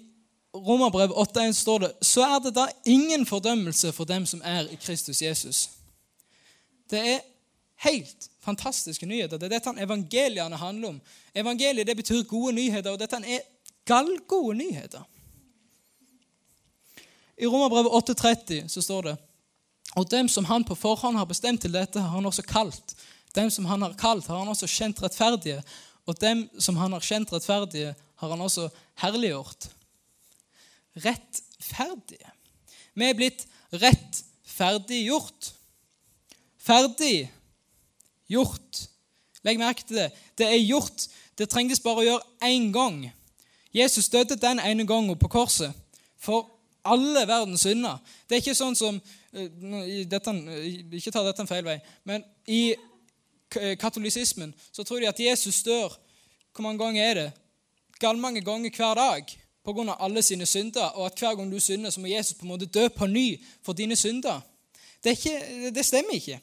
Romerbrev 0.53 1.11
8,1 1.11 1.53
står 1.57 1.79
det 1.79 1.91
så 2.05 2.25
er 2.35 2.39
det 2.43 2.53
da 2.55 2.67
ingen 2.85 3.25
fordømmelse 3.25 3.91
for 3.91 4.05
dem 4.05 4.25
som 4.25 4.41
er 4.45 4.69
i 4.69 4.77
Kristus 4.77 5.21
Jesus. 5.21 5.69
Det 6.89 6.99
er 6.99 7.23
helt 7.87 8.29
fantastiske 8.43 9.05
nyheter. 9.05 9.37
Det 9.37 9.49
er 9.49 9.57
dette 9.57 9.73
evangeliene 9.81 10.59
handler 10.59 10.93
om. 10.93 11.01
Evangeliet 11.35 11.87
det 11.87 11.97
betyr 11.97 12.23
gode 12.29 12.53
nyheter, 12.53 12.91
og 12.91 12.99
dette 12.99 13.17
er 13.17 13.41
gallgode 13.85 14.57
nyheter. 14.57 15.01
I 17.37 17.47
Romerbrevet 17.49 18.13
8,30 18.13 18.67
så 18.67 18.81
står 18.81 19.01
det 19.01 19.15
og 19.93 20.09
dem 20.09 20.29
som 20.29 20.45
han 20.49 20.63
på 20.65 20.75
forhånd 20.75 21.17
har 21.17 21.29
bestemt 21.29 21.61
til 21.61 21.73
dette, 21.73 22.01
har 22.01 22.15
han 22.15 22.25
også 22.25 22.45
kalt. 22.49 22.95
Dem 23.37 23.49
som 23.53 23.65
han 23.69 23.81
har 23.85 23.93
kalt, 23.97 24.27
har 24.27 24.41
han 24.41 24.49
også 24.49 24.69
kjent 24.69 25.01
rettferdige. 25.03 25.61
Og 26.09 26.17
dem 26.21 26.47
som 26.59 26.77
han 26.81 26.95
har 26.95 27.05
kjent 27.05 27.33
rettferdige, 27.33 27.93
har 28.21 28.33
han 28.33 28.41
også 28.41 28.69
herliggjort. 29.03 29.69
Rettferdige. 30.95 32.31
Vi 32.93 33.09
er 33.09 33.17
blitt 33.17 33.47
rettferdiggjort. 33.73 35.53
Ferdig 36.63 37.31
gjort. 38.29 38.83
Legg 39.43 39.59
merke 39.59 39.83
til 39.87 39.99
det. 40.03 40.09
Det 40.37 40.47
er 40.47 40.61
gjort. 40.61 41.07
Det 41.37 41.49
trengtes 41.49 41.81
bare 41.83 42.03
å 42.03 42.07
gjøre 42.07 42.49
én 42.49 42.69
gang. 42.73 43.01
Jesus 43.73 44.11
døde 44.13 44.37
den 44.37 44.61
ene 44.61 44.85
gangen 44.87 45.17
på 45.17 45.31
korset 45.33 45.73
for 46.21 46.45
alle 46.85 47.25
verdens 47.27 47.65
synder. 47.65 47.97
Det 48.27 48.37
er 48.37 48.43
ikke 48.43 48.57
sånn 48.57 48.77
som 48.77 48.99
eh, 49.33 50.03
dette, 50.07 50.33
Ikke 50.93 51.11
ta 51.11 51.23
dette 51.25 51.41
en 51.43 51.49
feil 51.49 51.65
vei. 51.65 51.79
Men 52.07 52.25
i 52.45 52.75
katolisismen 53.79 54.53
så 54.71 54.85
tror 54.85 55.01
de 55.01 55.09
at 55.11 55.19
Jesus 55.19 55.59
dør 55.61 55.93
Hvor 56.53 56.65
mange 56.65 56.81
ganger 56.81 57.03
er 57.03 57.15
det? 57.17 57.29
Gallmange 58.01 58.41
ganger 58.45 58.73
hver 58.73 58.97
dag 58.97 59.29
pga. 59.65 59.95
alle 59.99 60.21
sine 60.21 60.45
synder, 60.45 60.83
og 60.83 61.05
at 61.05 61.19
hver 61.19 61.35
gang 61.35 61.51
du 61.51 61.59
synder, 61.59 61.89
så 61.89 61.99
må 61.99 62.07
Jesus 62.07 62.33
på 62.33 62.45
en 62.45 62.47
måte 62.47 62.65
dø 62.65 62.87
på 62.87 63.05
ny 63.05 63.41
for 63.63 63.73
dine 63.73 63.95
synder. 63.95 64.41
Det, 65.03 65.09
ikke, 65.09 65.71
det 65.75 65.85
stemmer 65.85 66.13
ikke. 66.13 66.39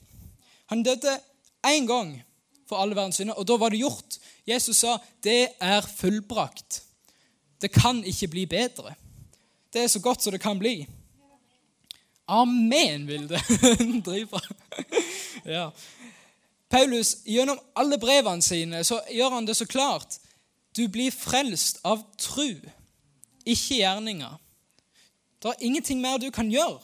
Han 0.67 0.83
døde 0.83 1.19
én 1.67 1.87
gang 1.87 2.23
for 2.69 2.77
alle 2.77 2.97
verdens 2.97 3.17
synder, 3.17 3.35
og 3.35 3.49
da 3.49 3.57
var 3.57 3.69
det 3.69 3.79
gjort. 3.79 4.19
Jesus 4.47 4.77
sa, 4.77 4.99
'Det 5.23 5.49
er 5.61 5.81
fullbrakt'. 5.81 6.83
Det 7.61 7.73
kan 7.73 8.05
ikke 8.05 8.29
bli 8.29 8.47
bedre. 8.47 8.95
Det 9.73 9.83
er 9.83 9.87
så 9.87 10.01
godt 10.01 10.23
som 10.23 10.33
det 10.33 10.41
kan 10.41 10.59
bli. 10.59 10.87
Amen, 12.29 13.07
vil 13.07 13.29
det. 13.29 13.43
Driver. 14.07 14.41
ja. 15.45 15.71
Paulus, 16.71 17.17
gjennom 17.27 17.59
alle 17.77 17.99
brevene 17.99 18.43
sine 18.43 18.85
så 18.85 19.01
gjør 19.11 19.35
han 19.35 19.47
det 19.47 19.57
så 19.57 19.67
klart. 19.67 20.19
Du 20.77 20.87
blir 20.89 21.11
frelst 21.11 21.81
av 21.85 22.05
tru, 22.19 22.55
ikke 23.47 23.81
gjerninger. 23.81 24.41
Det 25.43 25.49
er 25.49 25.65
ingenting 25.65 26.01
mer 26.01 26.19
du 26.19 26.31
kan 26.31 26.51
gjøre. 26.51 26.81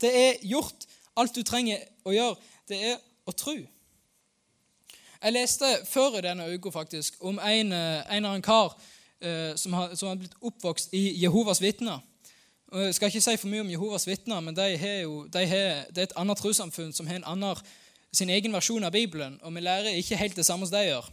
Det 0.00 0.10
er 0.16 0.46
gjort. 0.46 0.86
Alt 1.16 1.34
du 1.36 1.42
trenger 1.42 1.82
å 2.06 2.14
gjøre, 2.14 2.36
det 2.68 2.78
er 2.92 2.98
å 3.28 3.34
tro. 3.36 3.56
Jeg 5.20 5.34
leste 5.34 5.68
før 5.84 6.16
i 6.16 6.22
denne 6.24 6.46
uka 6.48 6.70
faktisk 6.72 7.18
om 7.20 7.38
en, 7.38 7.72
eh, 7.72 8.16
en 8.16 8.24
av 8.24 8.34
en 8.34 8.42
kar 8.42 8.78
eh, 9.20 9.56
som 9.56 9.72
har, 9.72 10.14
blitt 10.16 10.38
oppvokst 10.40 10.94
i 10.96 11.20
Jehovas 11.20 11.60
vitner. 11.60 12.00
Jeg 12.72 12.94
skal 12.94 13.10
ikke 13.10 13.20
si 13.20 13.36
for 13.36 13.50
mye 13.50 13.60
om 13.60 13.70
Jehovas 13.70 14.06
vitner, 14.06 14.40
men 14.40 14.56
de 14.56 14.78
jo, 15.02 15.26
de 15.26 15.46
har, 15.46 15.86
det 15.90 15.98
er 15.98 16.08
et 16.08 16.16
annet 16.16 16.38
trossamfunn 16.38 16.92
som 16.92 17.06
har 17.06 17.18
en 17.18 17.26
annen, 17.34 17.56
sin 18.12 18.30
egen 18.30 18.52
versjon 18.52 18.84
av 18.84 18.92
Bibelen, 18.92 19.38
og 19.42 19.54
vi 19.54 19.60
lærer 19.60 19.98
ikke 19.98 20.16
helt 20.16 20.36
det 20.36 20.46
samme 20.46 20.66
som 20.66 20.78
de 20.78 20.86
gjør. 20.86 21.10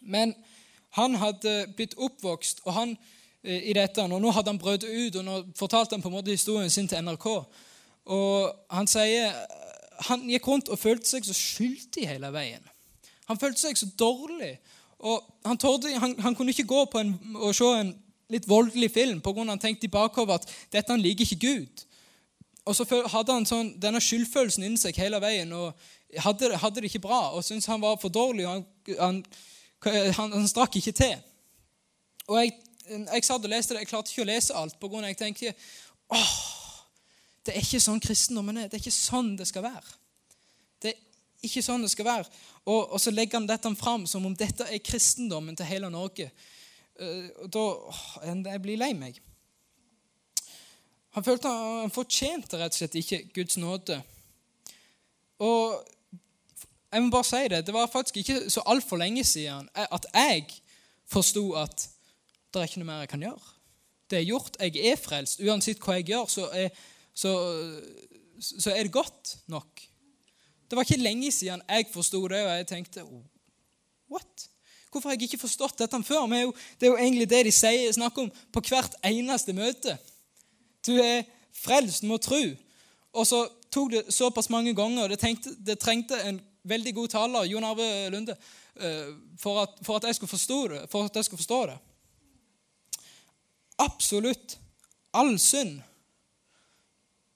Men 0.00 0.34
han 0.96 1.14
hadde 1.14 1.66
blitt 1.76 1.94
oppvokst 1.98 2.62
og 2.64 2.72
han, 2.74 2.96
i 3.42 3.74
dette, 3.74 4.04
og 4.04 4.20
nå 4.22 4.30
hadde 4.30 4.52
han 4.52 4.60
brøt 4.60 4.84
ut, 4.86 5.16
og 5.18 5.24
nå 5.26 5.38
fortalte 5.58 5.96
han 5.96 6.02
på 6.02 6.10
en 6.10 6.14
måte 6.14 6.30
historien 6.30 6.70
sin 6.70 6.86
til 6.88 7.02
NRK. 7.02 7.26
Og 8.14 8.52
han 8.70 8.86
sier 8.90 9.34
han 10.08 10.22
gikk 10.30 10.46
rundt 10.48 10.70
og 10.72 10.80
følte 10.80 11.08
seg 11.08 11.26
så 11.26 11.34
skyldig 11.36 12.06
hele 12.08 12.30
veien. 12.34 12.62
Han 13.30 13.38
følte 13.38 13.62
seg 13.62 13.78
så 13.78 13.88
dårlig. 13.98 14.56
Og 15.02 15.22
han, 15.46 15.58
tårde, 15.58 15.92
han, 15.98 16.14
han 16.22 16.34
kunne 16.38 16.54
ikke 16.54 16.68
gå 16.70 16.84
på 16.90 17.02
en, 17.02 17.14
og 17.34 17.54
se 17.54 17.68
en 17.80 17.92
litt 18.32 18.46
voldelig 18.48 18.90
film 18.94 19.20
pga. 19.20 19.44
han 19.44 19.60
tenkte 19.60 19.86
i 19.86 19.92
bakhodet 19.92 20.40
at 20.40 20.52
dette 20.72 20.92
han 20.92 21.02
liker 21.02 21.26
ikke 21.26 21.46
Gud. 21.46 21.84
Og 22.64 22.76
så 22.78 22.86
hadde 22.86 23.34
han 23.34 23.46
sånn, 23.46 23.74
denne 23.82 24.00
skyldfølelsen 24.02 24.64
inni 24.66 24.78
seg 24.78 24.98
hele 25.02 25.18
veien 25.22 25.50
og 25.56 25.72
hadde, 26.22 26.52
hadde, 26.56 26.80
det 26.80 26.90
ikke 26.92 27.06
bra 27.08 27.32
og 27.34 27.42
syntes 27.44 27.66
han 27.70 27.82
var 27.82 27.98
for 28.00 28.12
dårlig. 28.12 28.46
og 28.46 28.98
han, 28.98 29.22
han, 29.82 30.34
han 30.38 30.48
strakk 30.48 30.78
ikke 30.78 30.94
til. 30.94 31.16
Og 32.30 32.38
jeg, 32.38 32.54
jeg 32.88 33.24
satt 33.24 33.44
og 33.44 33.50
leste 33.52 33.74
det. 33.74 33.84
Jeg 33.84 33.90
klarte 33.92 34.12
ikke 34.12 34.24
å 34.24 34.30
lese 34.30 34.56
alt 34.58 34.78
på 34.80 34.90
grunn 34.90 35.06
av 35.06 35.12
jeg 35.12 35.20
tenkte 35.20 35.54
åh, 36.12 36.36
det 37.46 37.56
er 37.56 37.64
ikke 37.64 37.82
sånn 37.82 38.02
kristendommen 38.02 38.60
er. 38.62 38.70
Det 38.70 38.78
er 38.78 38.84
ikke 38.84 38.94
sånn 38.94 39.34
det 39.38 39.48
skal 39.50 39.64
være. 39.66 39.98
Det 40.82 40.92
er 40.92 41.48
ikke 41.48 41.64
sånn 41.64 41.84
det 41.84 41.92
skal 41.92 42.08
være. 42.08 42.40
Og, 42.64 42.80
og 42.94 42.98
så 43.02 43.12
legger 43.14 43.40
han 43.40 43.48
dette 43.50 43.72
fram 43.78 44.06
som 44.10 44.26
om 44.28 44.36
dette 44.38 44.66
er 44.68 44.82
kristendommen 44.84 45.58
til 45.58 45.70
hele 45.70 45.90
Norge. 45.90 46.30
Uh, 47.00 47.48
da 47.50 47.64
Jeg 48.28 48.62
blir 48.62 48.78
lei 48.78 48.92
meg. 48.94 49.18
Han 51.12 51.24
følte 51.24 51.48
han 51.50 51.92
fortjente 51.92 52.56
rett 52.56 52.72
og 52.72 52.78
slett 52.78 53.00
ikke 53.00 53.24
Guds 53.34 53.58
nåde. 53.60 53.98
Og 55.42 55.82
jeg 56.92 57.02
må 57.02 57.10
bare 57.12 57.24
si 57.26 57.48
det, 57.48 57.64
det 57.66 57.74
var 57.74 57.90
faktisk 57.90 58.20
ikke 58.20 58.38
så 58.52 58.62
altfor 58.68 59.00
lenge 59.00 59.24
siden 59.24 59.68
at 59.74 60.06
jeg 60.12 60.46
forsto 61.08 61.52
at 61.56 61.88
det 62.52 62.60
er 62.60 62.68
ikke 62.68 62.82
noe 62.82 62.90
mer 62.90 63.04
jeg 63.04 63.12
kan 63.12 63.24
gjøre. 63.24 63.50
Det 64.10 64.18
er 64.18 64.28
gjort. 64.28 64.58
Jeg 64.60 64.92
er 64.92 65.00
frelst. 65.00 65.40
Uansett 65.40 65.80
hva 65.80 65.96
jeg 65.98 66.10
gjør, 66.12 66.28
så 66.28 66.48
er, 66.52 66.68
så, 67.14 67.32
så 68.40 68.74
er 68.74 68.84
det 68.84 68.94
godt 68.94 69.36
nok. 69.52 69.84
Det 70.68 70.76
var 70.76 70.88
ikke 70.88 71.04
lenge 71.04 71.32
siden 71.32 71.62
jeg 71.68 71.88
forsto 71.92 72.20
det, 72.32 72.40
og 72.44 72.56
jeg 72.56 72.68
tenkte 72.70 73.04
What? 74.12 74.48
Hvorfor 74.92 75.08
har 75.08 75.16
jeg 75.16 75.30
ikke 75.30 75.40
forstått 75.46 75.78
dette 75.80 76.02
før? 76.04 76.26
Men 76.28 76.52
det 76.80 76.86
er 76.86 76.92
jo 76.92 77.00
egentlig 77.00 77.28
det 77.30 77.46
de 77.48 77.52
sier, 77.52 77.92
snakker 77.92 78.26
om 78.26 78.32
på 78.52 78.62
hvert 78.68 78.96
eneste 79.08 79.54
møte. 79.56 79.96
Du 80.84 80.92
er 81.00 81.24
frelst, 81.56 82.04
må 82.04 82.18
tro. 82.20 82.40
Og 83.16 83.28
så 83.28 83.46
tok 83.72 83.92
det 83.92 84.02
såpass 84.12 84.50
mange 84.52 84.74
ganger, 84.76 85.04
og 85.04 85.12
det, 85.12 85.18
tenkte, 85.20 85.54
det 85.56 85.78
trengte 85.80 86.18
en 86.28 86.40
veldig 86.68 86.94
god 86.94 87.08
taler, 87.08 87.48
Jon 87.48 87.64
Arve 87.64 87.88
Lunde, 88.12 88.36
eh, 88.76 89.08
for 89.40 89.62
at, 89.62 89.80
for 89.82 89.96
at, 89.96 90.08
jeg 90.08 90.18
skulle 90.18 90.30
forstå 90.30 90.60
det. 90.74 90.82
For 90.92 91.08
at 91.08 91.16
jeg 91.16 91.24
skulle 91.24 91.40
forstå 91.40 91.62
det. 91.72 91.78
Absolutt 93.82 94.56
all 95.16 95.34
synd 95.40 95.80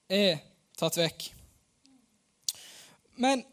er 0.09 0.39
tatt 0.79 0.97
vekk. 0.97 1.27
Men 3.17 3.43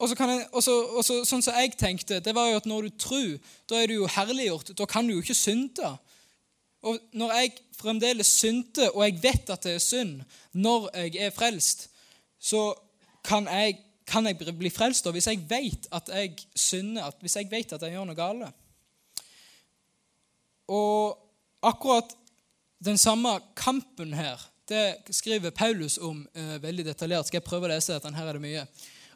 også 0.00 0.16
jeg, 0.16 0.46
også, 0.56 0.74
også, 0.96 1.16
sånn 1.28 1.42
som 1.44 1.56
jeg 1.60 1.74
tenkte, 1.78 2.22
det 2.24 2.32
var 2.36 2.48
jo 2.48 2.60
at 2.60 2.68
når 2.68 2.88
du 2.88 3.00
tror, 3.04 3.34
da 3.68 3.76
er 3.76 3.90
du 3.90 3.98
jo 3.98 4.08
herliggjort. 4.08 4.72
Da 4.76 4.86
kan 4.88 5.06
du 5.06 5.14
jo 5.14 5.24
ikke 5.24 5.36
synde. 5.36 5.90
Og 6.88 6.96
når 7.12 7.34
jeg 7.36 7.52
fremdeles 7.76 8.30
synder, 8.40 8.88
og 8.94 9.04
jeg 9.04 9.18
vet 9.22 9.52
at 9.52 9.66
det 9.66 9.76
er 9.76 9.84
synd, 9.84 10.22
når 10.56 10.88
jeg 10.96 11.26
er 11.26 11.34
frelst, 11.36 11.90
så 12.40 12.70
kan 13.24 13.44
jeg, 13.48 13.76
kan 14.08 14.24
jeg 14.26 14.38
bli 14.40 14.72
frelst 14.72 15.04
da, 15.04 15.12
hvis 15.12 15.28
jeg 15.28 15.44
vet 15.50 15.90
at 15.92 16.08
jeg 16.08 16.32
synder, 16.56 17.12
hvis 17.20 17.36
jeg 17.36 17.50
vet 17.52 17.76
at 17.76 17.84
jeg 17.84 17.92
gjør 17.92 18.08
noe 18.08 18.16
galt. 18.16 18.56
Og 20.72 21.18
akkurat 21.66 22.16
den 22.84 22.98
samme 22.98 23.38
kampen 23.54 24.14
her, 24.16 24.40
det 24.68 25.14
skriver 25.14 25.50
Paulus 25.50 25.98
om 25.98 26.22
eh, 26.34 26.56
veldig 26.62 26.86
detaljert. 26.86 27.26
Skal 27.26 27.40
jeg 27.40 27.46
prøve 27.48 27.66
å 27.66 27.72
lese 27.72 27.92
dette? 27.92 28.12
Her 28.14 28.30
er 28.30 28.38
det 28.38 28.42
mye. 28.44 28.64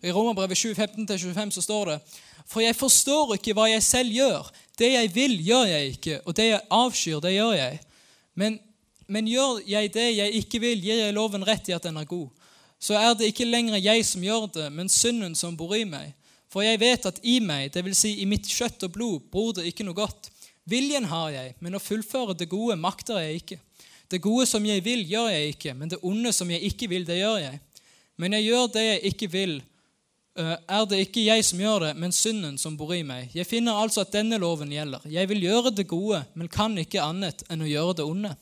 I 0.04 0.12
Romerbrevet 0.12 0.58
7.15-25 0.58 1.54
så 1.54 1.62
står 1.64 1.90
det 1.92 1.98
For 2.50 2.60
jeg 2.60 2.76
forstår 2.76 3.36
ikke 3.36 3.54
hva 3.56 3.68
jeg 3.70 3.84
selv 3.86 4.12
gjør. 4.12 4.50
Det 4.76 4.90
jeg 4.92 5.12
vil, 5.14 5.38
gjør 5.46 5.68
jeg 5.70 5.94
ikke, 5.94 6.18
og 6.24 6.36
det 6.36 6.48
jeg 6.50 6.66
avskyr, 6.76 7.20
det 7.24 7.36
gjør 7.36 7.54
jeg. 7.56 7.78
Men, 8.34 8.58
men 9.06 9.30
gjør 9.30 9.62
jeg 9.70 9.92
det 9.94 10.08
jeg 10.16 10.42
ikke 10.42 10.60
vil, 10.66 10.82
gir 10.82 11.00
jeg 11.06 11.16
loven 11.16 11.46
rett 11.46 11.70
i 11.70 11.76
at 11.76 11.86
den 11.86 12.02
er 12.02 12.10
god. 12.10 12.28
Så 12.82 12.98
er 12.98 13.14
det 13.16 13.30
ikke 13.30 13.48
lenger 13.48 13.80
jeg 13.80 14.04
som 14.04 14.26
gjør 14.26 14.50
det, 14.58 14.68
men 14.74 14.92
synden 14.92 15.38
som 15.38 15.56
bor 15.56 15.72
i 15.78 15.86
meg. 15.88 16.12
For 16.52 16.66
jeg 16.66 16.82
vet 16.82 17.06
at 17.08 17.22
i 17.22 17.38
meg, 17.40 17.70
dvs. 17.72 18.02
Si 18.02 18.12
i 18.20 18.28
mitt 18.28 18.50
kjøtt 18.50 18.84
og 18.86 18.92
blod, 18.94 19.30
bor 19.32 19.54
det 19.56 19.64
ikke 19.70 19.86
noe 19.86 19.96
godt. 19.96 20.28
Viljen 20.68 21.04
har 21.10 21.30
jeg, 21.34 21.54
men 21.60 21.76
å 21.76 21.82
fullføre 21.82 22.36
det 22.38 22.48
gode 22.48 22.78
makter 22.80 23.20
jeg 23.20 23.42
ikke. 23.42 23.60
Det 24.10 24.20
gode 24.24 24.46
som 24.48 24.64
jeg 24.64 24.84
vil, 24.84 25.04
gjør 25.08 25.28
jeg 25.32 25.54
ikke, 25.54 25.74
men 25.76 25.92
det 25.92 26.00
onde 26.04 26.32
som 26.32 26.50
jeg 26.50 26.62
ikke 26.70 26.88
vil, 26.92 27.06
det 27.08 27.20
gjør 27.20 27.38
jeg. 27.42 27.60
Men 28.20 28.36
jeg 28.36 28.46
gjør 28.48 28.66
det 28.72 28.84
jeg 28.84 29.12
ikke 29.12 29.30
vil, 29.32 29.54
Eh, 30.34 30.56
er 30.66 30.86
det 30.90 30.98
ikke 30.98 31.22
jeg 31.22 31.44
som 31.46 31.60
gjør 31.62 31.84
det, 31.84 31.92
men 32.02 32.12
synden 32.12 32.56
som 32.58 32.74
bor 32.74 32.90
i 32.90 33.04
meg. 33.06 33.28
Jeg 33.36 33.46
finner 33.46 33.76
altså 33.78 34.02
at 34.02 34.10
denne 34.16 34.40
loven 34.42 34.72
gjelder. 34.74 35.04
Jeg 35.06 35.30
vil 35.30 35.44
gjøre 35.46 35.70
det 35.70 35.86
gode, 35.86 36.24
men 36.34 36.50
kan 36.50 36.74
ikke 36.80 37.04
annet 37.04 37.44
enn 37.46 37.62
å 37.62 37.68
gjøre 37.70 38.00
det 38.00 38.06
onde. 38.10 38.32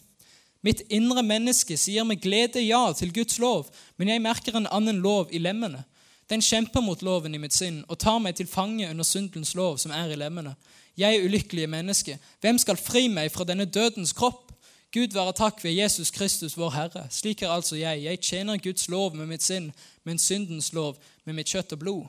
Mitt 0.64 0.80
indre 0.88 1.24
menneske 1.26 1.76
sier 1.76 2.06
med 2.08 2.22
glede 2.22 2.62
ja 2.64 2.80
til 2.96 3.12
Guds 3.12 3.36
lov, 3.42 3.68
men 4.00 4.08
jeg 4.08 4.24
merker 4.24 4.56
en 4.56 4.70
annen 4.72 5.02
lov 5.04 5.28
i 5.36 5.42
lemmene. 5.42 5.82
Den 6.30 6.42
kjemper 6.42 6.80
mot 6.80 7.02
loven 7.02 7.34
i 7.34 7.40
mitt 7.40 7.54
sinn 7.54 7.82
og 7.88 7.98
tar 7.98 8.20
meg 8.22 8.36
til 8.38 8.46
fange 8.46 8.88
under 8.90 9.04
syndens 9.04 9.54
lov 9.58 9.78
som 9.78 9.92
er 9.92 10.12
i 10.12 10.18
lemmene. 10.18 10.54
Jeg 10.96 11.24
ulykkelige 11.24 11.66
menneske. 11.66 12.18
Hvem 12.40 12.58
skal 12.58 12.76
fri 12.76 13.08
meg 13.08 13.32
fra 13.32 13.44
denne 13.48 13.64
dødens 13.64 14.12
kropp? 14.12 14.52
Gud 14.92 15.14
være 15.16 15.32
takk 15.32 15.62
ved 15.64 15.72
Jesus 15.72 16.10
Kristus, 16.10 16.56
vår 16.56 16.70
Herre. 16.70 17.06
Slik 17.10 17.42
er 17.42 17.48
altså 17.48 17.76
jeg. 17.76 18.02
Jeg 18.04 18.20
tjener 18.20 18.60
Guds 18.60 18.88
lov 18.88 19.16
med 19.16 19.26
mitt 19.26 19.42
sinn, 19.42 19.70
men 20.04 20.18
syndens 20.18 20.72
lov 20.72 20.98
med 21.24 21.34
mitt 21.34 21.48
kjøtt 21.48 21.72
og 21.72 21.78
blod. 21.78 22.04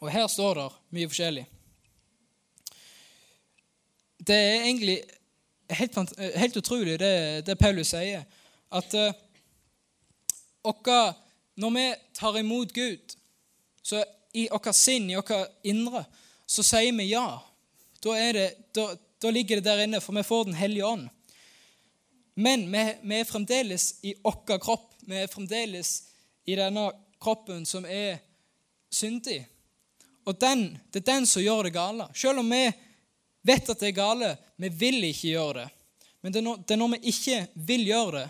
Og 0.00 0.10
her 0.12 0.26
står 0.30 0.54
det 0.54 0.68
mye 0.94 1.08
forskjellig. 1.10 1.44
Det 4.26 4.36
er 4.36 4.62
egentlig 4.62 5.00
helt, 5.70 5.98
helt 6.36 6.56
utrolig, 6.56 6.98
det, 7.00 7.46
det, 7.46 7.58
Paulus 7.58 7.90
sier. 7.90 8.22
At 8.72 8.94
uh, 8.94 9.10
når 11.54 11.70
vi 11.70 11.94
tar 12.12 12.38
imot 12.38 12.72
Gud, 12.72 13.16
så 13.82 14.04
i 14.32 14.48
vårt 14.50 14.74
sinn, 14.74 15.10
i 15.10 15.16
vårt 15.16 15.50
indre, 15.62 16.04
så 16.46 16.62
sier 16.66 16.92
vi 16.92 17.10
ja. 17.12 17.42
Da, 18.02 18.14
det, 18.32 18.48
da, 18.74 18.88
da 19.22 19.30
ligger 19.30 19.60
det 19.60 19.68
der 19.68 19.84
inne, 19.84 20.00
for 20.00 20.16
vi 20.16 20.22
får 20.22 20.44
Den 20.44 20.54
hellige 20.54 20.86
ånd. 20.86 21.08
Men 22.34 22.66
vi, 22.72 22.82
vi 23.02 23.20
er 23.20 23.24
fremdeles 23.24 23.94
i 24.02 24.14
vår 24.22 24.58
kropp. 24.58 24.90
Vi 25.00 25.16
er 25.22 25.30
fremdeles 25.30 26.02
i 26.44 26.56
denne 26.58 26.90
kroppen 27.22 27.62
som 27.66 27.86
er 27.86 28.18
syndig. 28.90 29.44
Og 30.24 30.36
den, 30.40 30.66
det 30.90 31.02
er 31.02 31.12
den 31.12 31.26
som 31.26 31.44
gjør 31.44 31.68
det 31.68 31.76
gale. 31.76 32.08
Selv 32.16 32.42
om 32.42 32.50
vi 32.50 32.64
vet 33.44 33.70
at 33.70 33.80
det 33.80 33.92
er 33.92 33.96
gale, 33.96 34.34
vi 34.56 34.68
vil 34.68 35.04
ikke 35.04 35.34
gjøre 35.34 35.62
det. 35.62 35.68
Men 36.24 36.32
det 36.32 36.40
er, 36.40 36.46
når, 36.46 36.62
det 36.64 36.74
er 36.74 36.80
når 36.80 36.92
vi 36.94 37.12
ikke 37.12 37.40
vil 37.68 37.86
gjøre 37.86 38.12
det, 38.18 38.28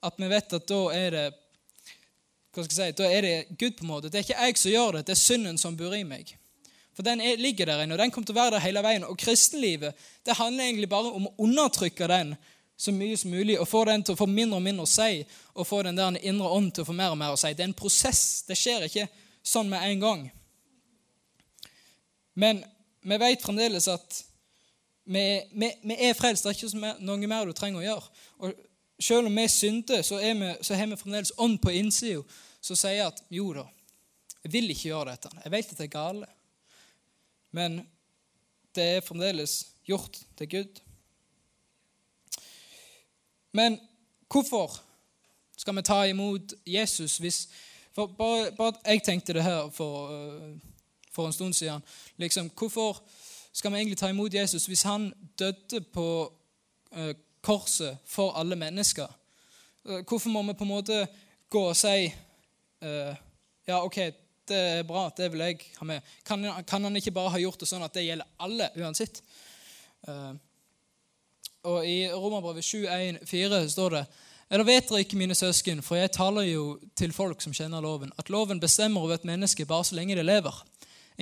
at 0.00 0.16
vi 0.18 0.30
vet 0.32 0.56
at 0.58 0.66
da 0.66 0.80
er 0.96 1.14
det 1.14 1.26
hva 2.50 2.64
skal 2.64 2.74
jeg 2.74 2.94
si, 2.94 2.98
da 2.98 3.08
er 3.08 3.22
det 3.26 3.58
Gud. 3.58 3.76
på 3.78 3.84
en 3.84 3.92
måte. 3.92 4.10
Det 4.10 4.18
er 4.20 4.26
ikke 4.26 4.46
jeg 4.46 4.58
som 4.58 4.72
gjør 4.72 4.96
det, 4.96 5.06
det 5.06 5.14
er 5.14 5.20
synden 5.20 5.58
som 5.58 5.76
bor 5.78 5.94
i 5.94 6.02
meg. 6.04 6.32
For 6.96 7.06
den 7.06 7.20
er, 7.22 7.38
ligger 7.38 7.66
der 7.70 7.82
inne, 7.84 7.94
og 7.94 8.00
den 8.02 8.10
kommer 8.10 8.26
til 8.26 8.34
å 8.34 8.40
være 8.40 8.56
der 8.56 8.64
hele 8.64 8.82
veien. 8.82 9.06
Og 9.06 9.18
kristenlivet 9.18 10.08
det 10.26 10.36
handler 10.36 10.66
egentlig 10.66 10.88
bare 10.90 11.12
om 11.14 11.28
å 11.28 11.34
undertrykke 11.46 12.08
den 12.10 12.34
så 12.80 12.92
mye 12.96 13.16
som 13.20 13.30
mulig 13.30 13.58
og 13.60 13.68
få 13.68 13.84
den 13.84 14.02
til 14.02 14.16
å 14.16 14.18
få 14.18 14.26
mindre 14.26 14.56
og 14.56 14.64
mindre 14.64 14.86
å 14.86 14.90
si, 14.90 15.20
og 15.54 15.68
få 15.68 15.82
den 15.84 15.98
der 15.98 16.16
indre 16.26 16.48
ånd 16.48 16.72
til 16.74 16.82
å 16.84 16.88
få 16.88 16.96
mer 16.96 17.12
og 17.12 17.20
mer 17.20 17.34
å 17.34 17.38
si. 17.38 17.52
Det 17.54 17.64
er 17.64 17.70
en 17.70 17.76
prosess. 17.76 18.22
Det 18.48 18.56
skjer 18.58 18.88
ikke 18.88 19.06
sånn 19.46 19.70
med 19.70 19.84
en 19.84 20.02
gang. 20.02 20.26
Men 22.40 22.64
vi 23.04 23.20
vet 23.20 23.44
fremdeles 23.44 23.88
at 23.92 24.22
vi, 25.04 25.24
vi, 25.52 25.70
vi 25.82 25.96
er 26.08 26.16
frelst. 26.16 26.46
Det 26.46 26.52
er 26.52 26.58
ikke 26.58 26.96
noe 27.04 27.30
mer 27.30 27.48
du 27.48 27.54
trenger 27.56 27.82
å 27.82 27.86
gjøre. 27.86 28.10
Og 28.40 28.66
Selv 29.00 29.26
om 29.26 29.36
vi 29.36 29.48
synder, 29.48 30.02
så, 30.02 30.18
vi, 30.18 30.54
så 30.62 30.74
har 30.74 30.86
vi 30.86 30.96
fremdeles 30.96 31.32
ånd 31.38 31.58
på 31.62 31.72
innsida 31.72 32.22
som 32.60 32.76
sier 32.76 33.06
at 33.06 33.22
jo 33.32 33.52
da, 33.56 33.64
jeg 34.44 34.52
vil 34.52 34.70
ikke 34.72 34.90
gjøre 34.90 35.14
dette. 35.14 35.30
Jeg 35.44 35.52
vet 35.52 35.72
at 35.72 35.78
det 35.78 35.86
er 35.86 35.92
gale. 35.94 36.26
Men 37.56 37.80
det 38.76 38.84
er 38.84 39.04
fremdeles 39.04 39.54
gjort 39.88 40.20
til 40.38 40.48
Gud. 40.48 40.80
Men 43.52 43.80
hvorfor 44.30 44.78
skal 45.56 45.76
vi 45.76 45.82
ta 45.82 46.02
imot 46.08 46.54
Jesus 46.66 47.18
hvis 47.18 47.48
for 47.92 48.06
bare, 48.06 48.52
bare 48.52 48.72
Jeg 48.86 49.02
tenkte 49.02 49.32
det 49.32 49.42
her 49.42 49.70
for, 49.70 50.08
uh, 50.08 50.58
for 51.12 51.26
en 51.26 51.32
stund 51.32 51.54
siden. 51.54 51.82
Liksom, 52.16 52.50
hvorfor 52.58 53.02
skal 53.52 53.72
vi 53.72 53.76
egentlig 53.76 53.98
ta 53.98 54.08
imot 54.08 54.34
Jesus 54.34 54.66
hvis 54.66 54.82
han 54.82 55.12
døde 55.38 55.80
på 55.80 56.32
uh, 56.92 57.10
korset 57.44 57.98
for 58.08 58.36
alle 58.38 58.58
mennesker? 58.58 59.10
Uh, 59.86 60.00
hvorfor 60.04 60.32
må 60.32 60.42
vi 60.48 60.56
på 60.58 60.66
en 60.68 60.74
måte 60.74 61.04
gå 61.50 61.68
og 61.72 61.78
si 61.78 62.10
Ja, 62.80 63.82
OK, 63.84 63.96
det 64.48 64.56
er 64.56 64.86
bra, 64.88 65.02
det 65.12 65.26
vil 65.32 65.42
jeg 65.44 65.58
ha 65.76 65.84
med. 65.84 66.06
Kan, 66.24 66.46
kan, 66.64 66.84
han 66.84 66.96
ikke 66.96 67.12
bare 67.12 67.34
ha 67.34 67.40
gjort 67.42 67.60
det 67.60 67.68
sånn 67.68 67.84
at 67.84 67.92
det 67.92 68.06
gjelder 68.06 68.30
alle 68.40 68.70
uansett? 68.80 69.20
Uh, 70.08 70.32
og 71.68 71.84
I 71.84 72.08
Romerbrevet 72.08 72.64
7,1,4 72.64 73.60
står 73.68 73.98
det 73.98 74.04
eller 74.50 74.66
vet 74.66 74.88
dere 74.90 75.04
ikke, 75.04 75.14
mine 75.14 75.34
søsken, 75.38 75.78
for 75.86 75.94
jeg 75.94 76.10
taler 76.10 76.48
jo 76.48 76.64
til 76.98 77.12
folk 77.14 77.38
som 77.38 77.52
kjenner 77.54 77.84
loven, 77.84 78.10
at 78.18 78.32
loven 78.34 78.58
bestemmer 78.58 79.04
over 79.04 79.14
et 79.14 79.26
menneske 79.28 79.62
bare 79.68 79.86
så 79.86 79.94
lenge 79.94 80.16
det 80.18 80.24
lever. 80.26 80.56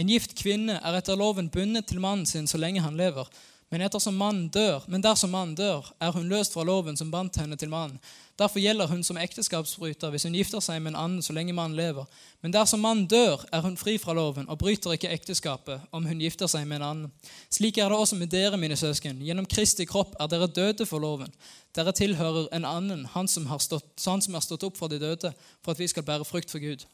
En 0.01 0.09
gift 0.09 0.33
kvinne 0.39 0.79
er 0.79 0.97
etter 0.97 1.19
loven 1.19 1.51
bundet 1.53 1.91
til 1.91 2.01
mannen 2.01 2.25
sin 2.27 2.49
så 2.49 2.57
lenge 2.57 2.81
han 2.81 2.97
lever. 2.97 3.29
Men 3.69 3.83
ettersom 3.85 4.17
mannen 4.17 4.47
dør, 4.49 4.87
men 4.89 5.03
dersom 5.05 5.35
mannen 5.35 5.53
dør, 5.57 5.91
er 6.01 6.15
hun 6.15 6.31
løst 6.31 6.55
fra 6.55 6.63
loven 6.65 6.97
som 6.97 7.11
bandt 7.13 7.37
henne 7.37 7.57
til 7.61 7.69
mannen. 7.69 7.99
Derfor 8.39 8.63
gjelder 8.63 8.89
hun 8.89 9.03
som 9.05 9.19
ekteskapsbryter 9.21 10.13
hvis 10.15 10.25
hun 10.25 10.37
gifter 10.39 10.63
seg 10.65 10.79
med 10.81 10.95
en 10.95 11.01
annen 11.03 11.25
så 11.27 11.35
lenge 11.37 11.53
mannen 11.53 11.77
lever. 11.77 12.07
Men 12.41 12.55
dersom 12.55 12.81
mannen 12.81 13.05
dør, 13.11 13.45
er 13.53 13.61
hun 13.67 13.77
fri 13.77 13.99
fra 14.01 14.15
loven 14.17 14.49
og 14.49 14.61
bryter 14.63 14.95
ikke 14.95 15.11
ekteskapet 15.13 15.85
om 15.93 16.09
hun 16.09 16.23
gifter 16.25 16.49
seg 16.49 16.65
med 16.65 16.81
en 16.81 16.87
annen. 16.89 17.29
Slik 17.53 17.83
er 17.83 17.93
det 17.93 17.99
også 17.99 18.17
med 18.17 18.33
dere, 18.33 18.57
mine 18.57 18.79
søsken. 18.79 19.21
Gjennom 19.27 19.49
Kristi 19.51 19.85
kropp 19.91 20.17
er 20.17 20.33
dere 20.33 20.49
døde 20.49 20.89
for 20.89 21.05
loven. 21.05 21.35
Dere 21.77 21.93
tilhører 21.93 22.49
en 22.57 22.65
annen, 22.65 23.05
han 23.13 23.29
som 23.29 23.51
har 23.53 23.61
stått, 23.61 23.91
han 24.07 24.25
som 24.25 24.39
har 24.39 24.47
stått 24.47 24.65
opp 24.65 24.81
fra 24.81 24.89
de 24.89 25.03
døde, 25.03 25.35
for 25.61 25.75
at 25.75 25.83
vi 25.83 25.93
skal 25.93 26.09
bære 26.09 26.25
frukt 26.25 26.55
for 26.55 26.63
Gud. 26.63 26.89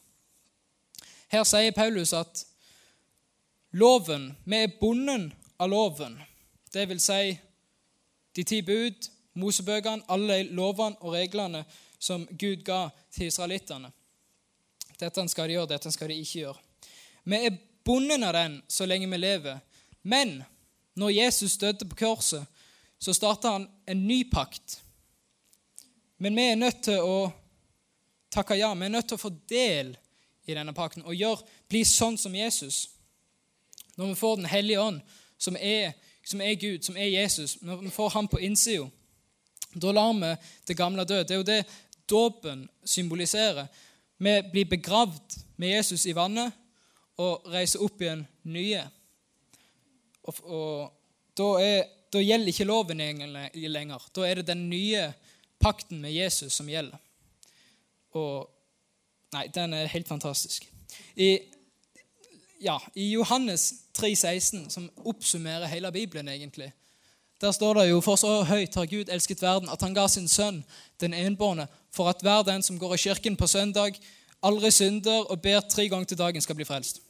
Her 1.31 1.47
sier 1.47 1.71
Paulus 1.77 2.11
at 2.13 2.43
loven, 3.71 4.33
vi 4.43 4.65
er 4.65 4.79
bonden 4.81 5.29
av 5.61 5.71
loven. 5.71 6.19
Det 6.75 6.85
vil 6.85 6.99
si 6.99 7.37
de 8.35 8.43
ti 8.43 8.57
bud, 8.61 9.05
Mosebøkene, 9.39 10.03
alle 10.11 10.41
lovene 10.43 10.97
og 10.99 11.13
reglene 11.13 11.61
som 11.99 12.25
Gud 12.27 12.65
ga 12.67 12.89
til 13.15 13.29
israelittene. 13.29 13.87
Dette 14.99 15.23
skal 15.31 15.47
de 15.47 15.55
gjøre, 15.55 15.69
dette 15.71 15.91
skal 15.91 16.11
de 16.11 16.17
ikke 16.19 16.41
gjøre. 16.41 16.59
Vi 17.23 17.39
er 17.47 17.55
bundet 17.87 18.27
av 18.27 18.35
den 18.35 18.57
så 18.67 18.87
lenge 18.87 19.07
vi 19.07 19.19
lever. 19.21 19.61
Men 20.03 20.41
når 20.99 21.15
Jesus 21.15 21.55
døde 21.57 21.87
på 21.87 21.99
korset, 22.03 22.43
så 22.99 23.15
starta 23.15 23.55
han 23.55 23.69
en 23.87 24.07
ny 24.07 24.25
pakt. 24.31 24.81
Men 26.19 26.35
vi 26.35 26.49
er 26.49 26.59
nødt 26.59 26.83
til 26.89 26.99
å 26.99 27.19
takke 28.35 28.59
ja. 28.59 28.73
Vi 28.75 28.89
er 28.89 28.97
nødt 28.97 29.07
til 29.13 29.19
å 29.19 29.23
få 29.23 29.31
del 29.47 29.95
i 30.43 30.55
denne 30.55 30.75
pakten 30.75 31.07
og 31.07 31.15
gjør, 31.15 31.39
bli 31.71 31.85
sånn 31.87 32.19
som 32.19 32.35
Jesus. 32.35 32.89
Når 33.95 34.11
vi 34.11 34.19
får 34.19 34.35
Den 34.41 34.51
hellige 34.51 34.81
ånd, 34.81 34.99
som 35.37 35.55
er, 35.55 35.95
som 36.25 36.41
er 36.41 36.57
Gud, 36.59 36.83
som 36.83 36.97
er 36.97 37.11
Jesus, 37.13 37.57
når 37.61 37.83
vi 37.85 37.93
får 37.93 38.09
ham 38.15 38.27
på 38.27 38.41
innsida, 38.41 38.87
da 39.75 39.91
lar 39.91 40.13
vi 40.13 40.31
det 40.67 40.77
gamle 40.77 41.05
dø. 41.05 41.19
Det 41.23 41.35
er 41.35 41.41
jo 41.41 41.47
det 41.47 41.63
dåpen 42.09 42.67
symboliserer. 42.83 43.67
Vi 44.17 44.35
blir 44.51 44.69
begravd 44.71 45.35
med 45.59 45.75
Jesus 45.75 46.05
i 46.05 46.15
vannet 46.15 46.53
og 47.19 47.47
reiser 47.51 47.83
opp 47.83 48.01
igjen 48.01 48.23
nye. 48.47 48.83
Og, 50.25 50.39
og 50.43 51.37
da, 51.37 51.49
er, 51.61 51.81
da, 52.13 52.23
gjelder 52.23 52.51
ikke 52.51 52.67
loven 52.67 53.03
lenger. 53.03 54.07
Da 54.15 54.25
er 54.27 54.39
det 54.39 54.47
den 54.47 54.65
nye 54.69 55.09
pakten 55.59 56.01
med 56.01 56.15
Jesus 56.15 56.55
som 56.55 56.69
gjelder. 56.71 56.99
Og 58.15 58.51
Nei, 59.35 59.49
den 59.51 59.73
er 59.75 59.89
helt 59.91 60.07
fantastisk. 60.07 60.63
I, 61.19 61.33
ja, 62.65 62.79
i 62.95 63.11
Johannes 63.11 63.73
3,16, 63.97 64.69
som 64.69 64.89
oppsummerer 65.05 65.69
hele 65.69 65.91
Bibelen, 65.91 66.27
egentlig, 66.27 66.71
der 67.41 67.51
står 67.51 67.73
det 67.73 67.89
jo 67.89 68.01
For 68.01 68.15
så 68.15 68.43
høyt 68.47 68.75
har 68.75 68.85
Gud 68.85 69.09
elsket 69.11 69.41
verden 69.41 69.69
at 69.69 69.81
han 69.83 69.93
ga 69.93 70.07
sin 70.07 70.27
sønn, 70.31 70.63
den 71.01 71.13
enbårne, 71.13 71.67
for 71.93 72.09
at 72.09 72.23
hver 72.23 72.45
den 72.47 72.63
som 72.63 72.79
går 72.79 72.95
i 72.95 73.01
kirken 73.07 73.35
på 73.35 73.47
søndag, 73.47 73.99
aldri 74.43 74.71
synder 74.71 75.27
og 75.31 75.41
ber 75.41 75.59
tre 75.59 75.89
ganger 75.89 76.05
til 76.05 76.17
dagen, 76.17 76.41
skal 76.41 76.55
bli 76.55 76.65
frelst. 76.65 77.01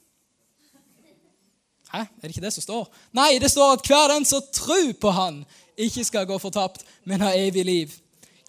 Hæ? 1.94 2.00
Er 2.00 2.22
det 2.22 2.34
ikke 2.34 2.42
det 2.42 2.54
som 2.54 2.66
står? 2.66 2.90
Nei, 3.14 3.38
det 3.40 3.52
står 3.52 3.78
at 3.78 3.88
hver 3.88 4.08
den 4.16 4.26
som 4.26 4.42
tror 4.54 4.92
på 5.02 5.12
Han, 5.12 5.46
ikke 5.78 6.04
skal 6.04 6.26
gå 6.26 6.38
fortapt, 6.38 6.84
men 7.04 7.22
ha 7.22 7.32
evig 7.36 7.66
liv. 7.66 7.94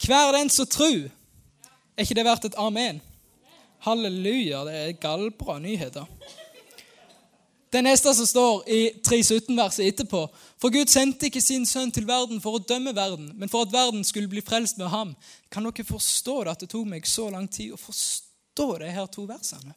Hver 0.07 0.33
den 0.33 0.51
som 0.51 0.66
tror. 0.66 1.07
Er 1.97 2.03
ikke 2.03 2.14
det 2.14 2.25
verdt 2.25 2.45
et 2.45 2.59
amen? 2.59 3.01
Halleluja. 3.79 4.64
Det 4.64 4.75
er 4.75 4.99
gallbra 5.01 5.59
nyheter. 5.59 6.05
Det 7.72 7.83
neste 7.83 8.12
som 8.14 8.26
står 8.26 8.68
i 8.70 8.81
3.17-verset 9.02 9.87
etterpå. 9.87 10.20
For 10.62 10.70
Gud 10.72 10.90
sendte 10.90 11.26
ikke 11.26 11.42
sin 11.42 11.66
sønn 11.66 11.90
til 11.92 12.07
verden 12.07 12.38
for 12.40 12.57
å 12.57 12.62
dømme 12.62 12.94
verden, 12.94 13.33
men 13.35 13.50
for 13.50 13.66
at 13.66 13.74
verden 13.74 14.07
skulle 14.07 14.31
bli 14.31 14.44
frelst 14.44 14.79
med 14.79 14.88
ham. 14.92 15.16
Kan 15.50 15.66
dere 15.66 15.87
forstå 15.87 16.37
det 16.44 16.55
at 16.55 16.62
det 16.62 16.70
tok 16.72 16.87
meg 16.88 17.09
så 17.11 17.26
lang 17.35 17.48
tid 17.50 17.74
å 17.74 17.81
forstå 17.81 18.68
de 18.85 18.92
her 18.94 19.11
to 19.11 19.26
versene? 19.29 19.74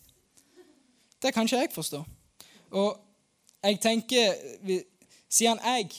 Det 1.20 1.34
kan 1.34 1.50
ikke 1.50 1.64
jeg 1.64 1.74
forstå. 1.74 2.04
Og 2.78 3.02
jeg 3.66 3.82
tenker, 3.84 4.38
Siden 5.30 5.60
jeg 5.62 5.92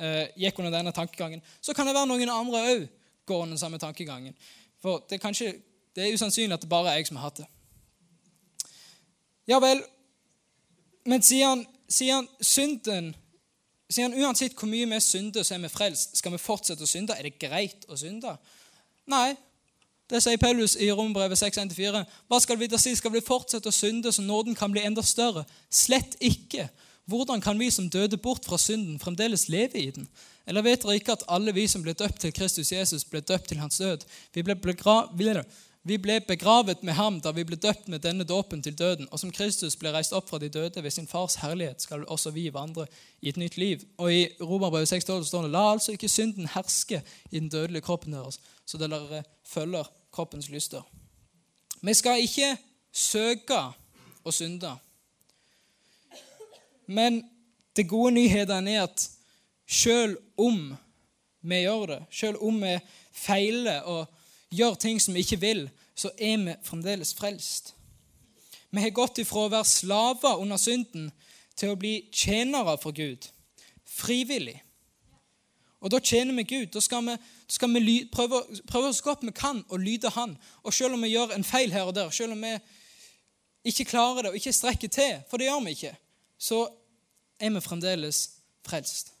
eh, 0.00 0.28
gikk 0.40 0.62
under 0.62 0.72
denne 0.72 0.92
tankegangen, 0.96 1.42
så 1.60 1.74
kan 1.76 1.84
det 1.84 1.92
være 1.92 2.08
noen 2.08 2.30
andre 2.32 2.62
òg 2.70 2.86
går 3.28 3.42
under 3.42 3.56
den 3.56 3.60
samme 3.60 3.78
tankegangen. 3.78 4.32
For 4.80 5.02
det 5.08 5.18
er, 5.18 5.20
kanskje, 5.20 5.50
det 5.96 6.06
er 6.06 6.14
usannsynlig 6.14 6.56
at 6.56 6.64
det 6.64 6.70
bare 6.70 6.92
er 6.92 7.00
jeg 7.00 7.10
som 7.10 7.18
har 7.20 7.28
hatt 7.28 7.42
det. 7.42 7.48
Ja 9.50 9.58
vel, 9.62 9.82
men 11.06 11.22
siden, 11.22 11.64
siden 11.88 12.28
synden 12.40 13.14
sier 13.90 14.08
han 14.08 14.18
uansett 14.18 14.56
hvor 14.58 14.70
mye 14.70 14.86
vi 14.90 15.00
synder, 15.02 15.44
så 15.46 15.56
er 15.56 15.62
vi 15.62 15.70
frelst. 15.70 16.16
Skal 16.18 16.34
vi 16.34 16.42
fortsette 16.42 16.82
å 16.82 16.90
synde? 16.90 17.14
Er 17.14 17.28
det 17.28 17.38
greit 17.42 17.86
å 17.88 17.98
synde? 17.98 18.34
Nei. 19.10 19.36
Det 20.06 20.20
sier 20.22 20.38
Paulus 20.38 20.76
i 20.78 20.86
Rombrevet 20.94 21.38
6.1-4. 21.38 22.02
Hva 22.30 22.38
skal 22.42 22.58
vi 22.60 22.68
da 22.70 22.78
si? 22.78 22.92
Skal 22.98 23.14
vi 23.14 23.24
fortsette 23.26 23.70
å 23.70 23.74
synde 23.74 24.12
så 24.14 24.22
nåden 24.22 24.54
kan 24.58 24.70
bli 24.74 24.84
enda 24.86 25.02
større? 25.02 25.42
Slett 25.70 26.14
ikke. 26.22 26.68
Hvordan 27.10 27.42
kan 27.42 27.58
vi 27.58 27.70
som 27.70 27.88
døde 27.90 28.18
bort 28.18 28.46
fra 28.46 28.58
synden, 28.58 28.98
fremdeles 29.02 29.48
leve 29.50 29.78
i 29.78 29.90
den? 29.94 30.06
Eller 30.46 30.62
vet 30.66 30.82
dere 30.82 30.98
ikke 30.98 31.14
at 31.14 31.26
alle 31.30 31.54
vi 31.54 31.66
som 31.70 31.82
ble 31.82 31.94
døpt 31.94 32.20
til 32.22 32.34
Kristus 32.34 32.70
Jesus, 32.74 33.06
ble 33.06 33.22
døpt 33.22 33.50
til 33.50 33.62
hans 33.62 33.78
død? 33.82 34.06
Vi 34.34 34.42
ble, 34.46 34.58
vi 35.86 35.98
ble 36.02 36.16
begravet 36.26 36.80
med 36.82 36.96
ham 36.98 37.20
da 37.22 37.30
vi 37.30 37.44
ble 37.46 37.54
døpt 37.62 37.86
med 37.86 38.02
denne 38.02 38.24
dåpen 38.26 38.62
til 38.62 38.74
døden. 38.74 39.06
Og 39.14 39.20
som 39.22 39.30
Kristus 39.30 39.76
ble 39.78 39.92
reist 39.94 40.14
opp 40.16 40.26
fra 40.26 40.40
de 40.42 40.48
døde 40.50 40.82
ved 40.82 40.90
sin 40.90 41.06
fars 41.06 41.36
herlighet, 41.38 41.84
skal 41.84 42.02
også 42.10 42.32
vi 42.34 42.48
vandre 42.50 42.88
i 43.22 43.30
et 43.30 43.38
nytt 43.38 43.54
liv. 43.56 43.84
Og 44.02 44.10
i 44.10 44.24
Romerbrevet 44.40 44.90
6 44.90 45.06
står 45.06 45.46
det 45.46 45.52
La 45.54 45.62
altså 45.70 45.94
ikke 45.94 46.10
synden 46.10 46.50
herske 46.56 47.02
i 47.30 47.38
den 47.38 47.48
dødelige 47.48 47.86
kroppen 47.86 48.16
deres, 48.16 48.40
så 48.66 48.80
dere 48.82 49.22
følger 49.46 49.86
kroppens 50.10 50.48
lyster. 50.50 50.82
Vi 51.82 51.94
skal 51.94 52.24
ikke 52.24 52.56
søke 52.90 53.60
å 54.26 54.34
synde. 54.34 54.74
Men 56.86 57.22
det 57.76 57.86
gode 57.86 58.16
nyheten 58.18 58.68
er 58.74 58.88
at 58.88 59.06
selv 59.66 60.18
om 60.36 60.74
vi 61.46 61.62
gjør 61.62 61.86
det, 61.94 62.02
selv 62.10 62.42
om 62.42 62.58
vi 62.58 62.74
feiler 63.14 63.86
og 63.86 64.06
gjør 64.50 64.74
ting 64.74 64.98
som 65.02 65.14
vi 65.14 65.22
ikke 65.22 65.40
vil, 65.42 65.66
så 65.96 66.12
er 66.18 66.36
vi 66.44 66.54
fremdeles 66.62 67.14
frelst. 67.16 67.74
Vi 68.70 68.82
har 68.82 68.92
gått 68.92 69.22
ifra 69.22 69.46
å 69.46 69.52
være 69.52 69.68
slaver 69.68 70.42
under 70.42 70.60
synden 70.60 71.10
til 71.56 71.72
å 71.72 71.80
bli 71.80 72.10
tjenere 72.12 72.76
for 72.82 72.92
Gud. 72.92 73.28
Frivillig. 73.88 74.58
Og 75.80 75.92
da 75.92 76.00
tjener 76.02 76.34
vi 76.36 76.44
Gud. 76.48 76.72
Da 76.74 76.82
skal 76.84 77.04
vi, 77.06 77.16
skal 77.48 77.72
vi 77.72 77.96
prøve, 78.12 78.42
prøve, 78.68 78.92
så 78.92 79.04
godt 79.06 79.24
vi 79.24 79.32
kan 79.36 79.62
å 79.70 79.78
lyde 79.80 80.10
Han. 80.16 80.36
Og 80.64 80.74
selv 80.74 80.96
om 80.96 81.04
vi 81.04 81.14
gjør 81.14 81.36
en 81.36 81.46
feil 81.46 81.72
her 81.72 81.88
og 81.88 81.94
der, 81.96 82.10
selv 82.10 82.36
om 82.36 82.42
vi 82.42 82.56
ikke 83.66 83.88
klarer 83.92 84.26
det 84.26 84.32
og 84.32 84.38
ikke 84.38 84.54
strekker 84.54 84.92
til, 84.92 85.20
for 85.30 85.38
det 85.38 85.48
gjør 85.48 85.64
vi 85.64 85.76
ikke, 85.76 85.94
så 86.38 86.64
er 87.40 87.54
vi 87.54 87.62
fremdeles 87.64 88.22
frelst. 88.66 89.12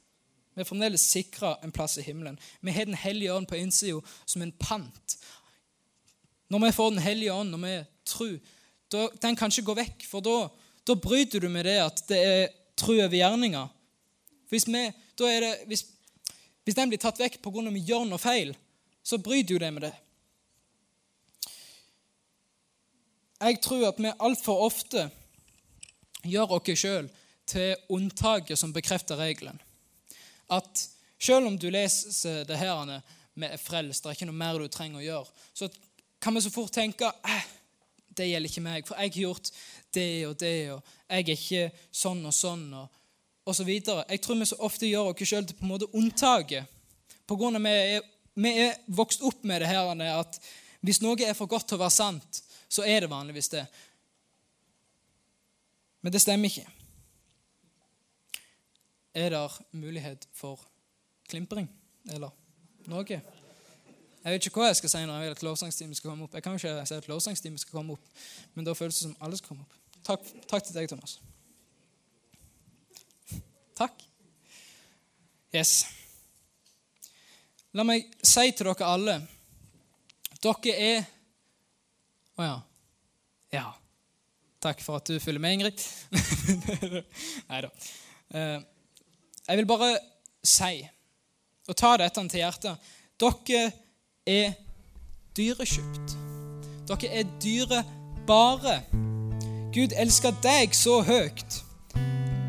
Vi 0.56 0.64
er 0.64 0.68
fremdeles 0.68 1.04
sikra 1.04 1.56
en 1.64 1.72
plass 1.72 1.98
i 2.00 2.04
himmelen. 2.04 2.38
Vi 2.60 2.72
har 2.72 2.84
Den 2.84 2.94
hellige 2.94 3.32
ånd 3.34 3.46
på 3.46 3.58
innsida 3.60 4.00
som 4.26 4.42
en 4.42 4.52
pant. 4.52 5.18
Når 6.48 6.62
vi 6.66 6.72
får 6.72 6.90
Den 6.90 7.02
hellige 7.02 7.32
ånd, 7.32 7.50
når 7.50 7.58
vi 7.58 7.74
tror, 8.06 8.38
da, 8.92 9.08
den 9.22 9.36
kan 9.36 9.50
ikke 9.50 9.66
gå 9.66 9.74
vekk. 9.80 10.06
For 10.06 10.22
da, 10.22 10.36
da 10.86 10.94
bryter 10.94 11.42
du 11.42 11.48
med 11.48 11.66
det 11.66 11.78
at 11.82 12.02
det 12.08 12.20
er 12.22 12.54
tro 12.78 12.94
over 12.94 13.16
gjerninga. 13.16 13.66
Hvis, 14.48 14.66
hvis, 15.66 15.84
hvis, 16.64 16.74
den 16.78 16.92
blir 16.92 17.02
tatt 17.02 17.18
vekk 17.18 17.40
pga. 17.42 17.70
vi 17.70 17.82
gjør 17.88 18.06
noe 18.06 18.22
feil, 18.22 18.54
så 19.02 19.18
bryter 19.18 19.56
jo 19.56 19.62
det 19.62 19.72
med 19.74 19.88
det. 19.88 19.94
Jeg 23.40 23.60
tror 23.60 23.88
at 23.88 23.98
vi 24.00 24.12
altfor 24.18 24.64
ofte 24.64 25.10
gjør 26.24 26.56
oss 26.56 26.78
sjøl 26.78 27.10
til 27.46 27.74
unntaket 27.92 28.58
som 28.58 28.72
bekrefter 28.72 29.18
regelen 29.18 29.60
at 30.52 30.88
selv 31.18 31.46
om 31.46 31.58
du 31.58 31.68
leser 31.70 32.44
det 32.44 32.58
her 32.58 33.00
med 33.34 33.58
frelst, 33.60 34.04
det 34.04 34.10
er 34.10 34.18
ikke 34.18 34.28
noe 34.30 34.38
mer 34.38 34.58
du 34.60 34.68
trenger 34.72 35.00
å 35.00 35.04
gjøre, 35.04 35.44
så 35.56 35.68
kan 36.26 36.34
vi 36.34 36.42
så 36.42 36.50
fort 36.50 36.72
tenke 36.74 37.06
eh, 37.06 37.42
det 38.18 38.24
gjelder 38.26 38.50
ikke 38.50 38.62
meg, 38.64 38.86
for 38.88 38.98
jeg 38.98 39.12
har 39.12 39.18
gjort 39.20 39.50
det 39.94 40.06
og 40.26 40.32
det, 40.40 40.54
og 40.74 40.88
jeg 41.06 41.22
er 41.22 41.28
ikke 41.36 41.84
sånn 41.94 42.24
og 42.26 42.34
sånn, 42.34 42.64
og, 42.74 42.96
og 43.46 43.54
så 43.54 43.66
videre. 43.68 44.02
Jeg 44.10 44.24
tror 44.24 44.40
vi 44.40 44.48
så 44.50 44.58
ofte 44.66 44.88
gjør 44.88 45.12
oss 45.12 45.22
sjøl 45.30 45.46
til 45.46 45.58
på 45.60 45.66
en 45.68 45.70
måte 45.70 45.90
unntaket. 45.94 46.66
På 47.30 47.38
grunn 47.38 47.60
av 47.60 47.62
vi 47.62 47.76
er, 47.92 48.10
vi 48.34 48.54
er 48.64 48.74
vokst 48.98 49.22
opp 49.22 49.46
med 49.46 49.62
det 49.62 49.70
her 49.70 49.92
at 50.16 50.40
hvis 50.82 51.02
noe 51.04 51.14
er 51.22 51.38
for 51.38 51.46
godt 51.46 51.68
til 51.70 51.78
å 51.78 51.84
være 51.84 51.94
sant, 51.94 52.42
så 52.66 52.82
er 52.82 53.06
det 53.06 53.12
vanligvis 53.12 53.52
det. 53.54 53.62
Men 56.02 56.16
det 56.16 56.26
stemmer 56.26 56.50
ikke 56.50 56.66
er 59.14 59.30
det 59.30 59.46
mulighet 59.78 60.26
for 60.34 60.58
klimpring 61.30 61.70
eller 62.10 62.34
noe. 62.90 63.22
Jeg 64.26 64.34
vet 64.34 64.46
ikke 64.48 64.58
hva 64.58 64.72
jeg 64.72 64.76
skal 64.80 64.90
si 64.90 65.00
når 65.06 65.20
jeg 65.20 65.22
vil 65.22 65.34
at 65.36 65.42
lovsangsteamet 65.46 65.96
skal 66.00 66.10
komme 66.10 66.24
opp. 66.26 66.32
Jeg 66.34 66.42
kan 66.42 66.56
jo 66.56 66.58
ikke 66.58 66.86
si 66.90 66.94
at 66.96 67.04
lovsangsteamet 67.06 67.62
skal 67.62 67.76
komme 67.76 67.94
opp, 67.94 68.08
men 68.56 68.66
da 68.66 68.72
føles 68.74 68.96
det 68.98 69.04
som 69.04 69.12
alle 69.22 69.38
skal 69.38 69.52
komme 69.52 69.62
opp. 69.62 69.76
Takk, 70.08 70.24
takk 70.50 70.66
til 70.66 70.74
deg, 70.74 70.88
Thomas. 70.90 71.20
Takk. 73.78 74.02
Yes. 75.54 75.76
La 77.78 77.86
meg 77.86 78.10
si 78.18 78.50
til 78.50 78.66
dere 78.66 78.90
alle 78.90 79.16
Dere 80.42 80.74
er 80.74 81.06
Å 81.06 82.42
oh, 82.42 82.44
ja. 82.48 82.58
Ja. 83.54 83.64
Takk 84.58 84.82
for 84.82 84.98
at 84.98 85.06
du 85.06 85.22
følger 85.22 85.38
med, 85.40 85.54
Ingrid. 85.54 85.86
Nei 87.52 87.62
da. 87.62 87.70
Uh, 88.34 88.58
jeg 89.46 89.62
vil 89.62 89.70
bare 89.70 89.94
si 90.42 90.82
og 91.70 91.78
ta 91.78 91.94
dette 92.02 92.26
til 92.26 92.42
hjertet 92.42 92.94
dere 93.22 93.85
er 94.26 94.52
dyrekjøpt. 95.36 96.16
Dere 96.88 97.08
er 97.08 97.24
dyrebare. 97.42 98.80
Gud 99.74 99.92
elsker 99.96 100.34
deg 100.42 100.74
så 100.74 101.02
høyt 101.02 101.62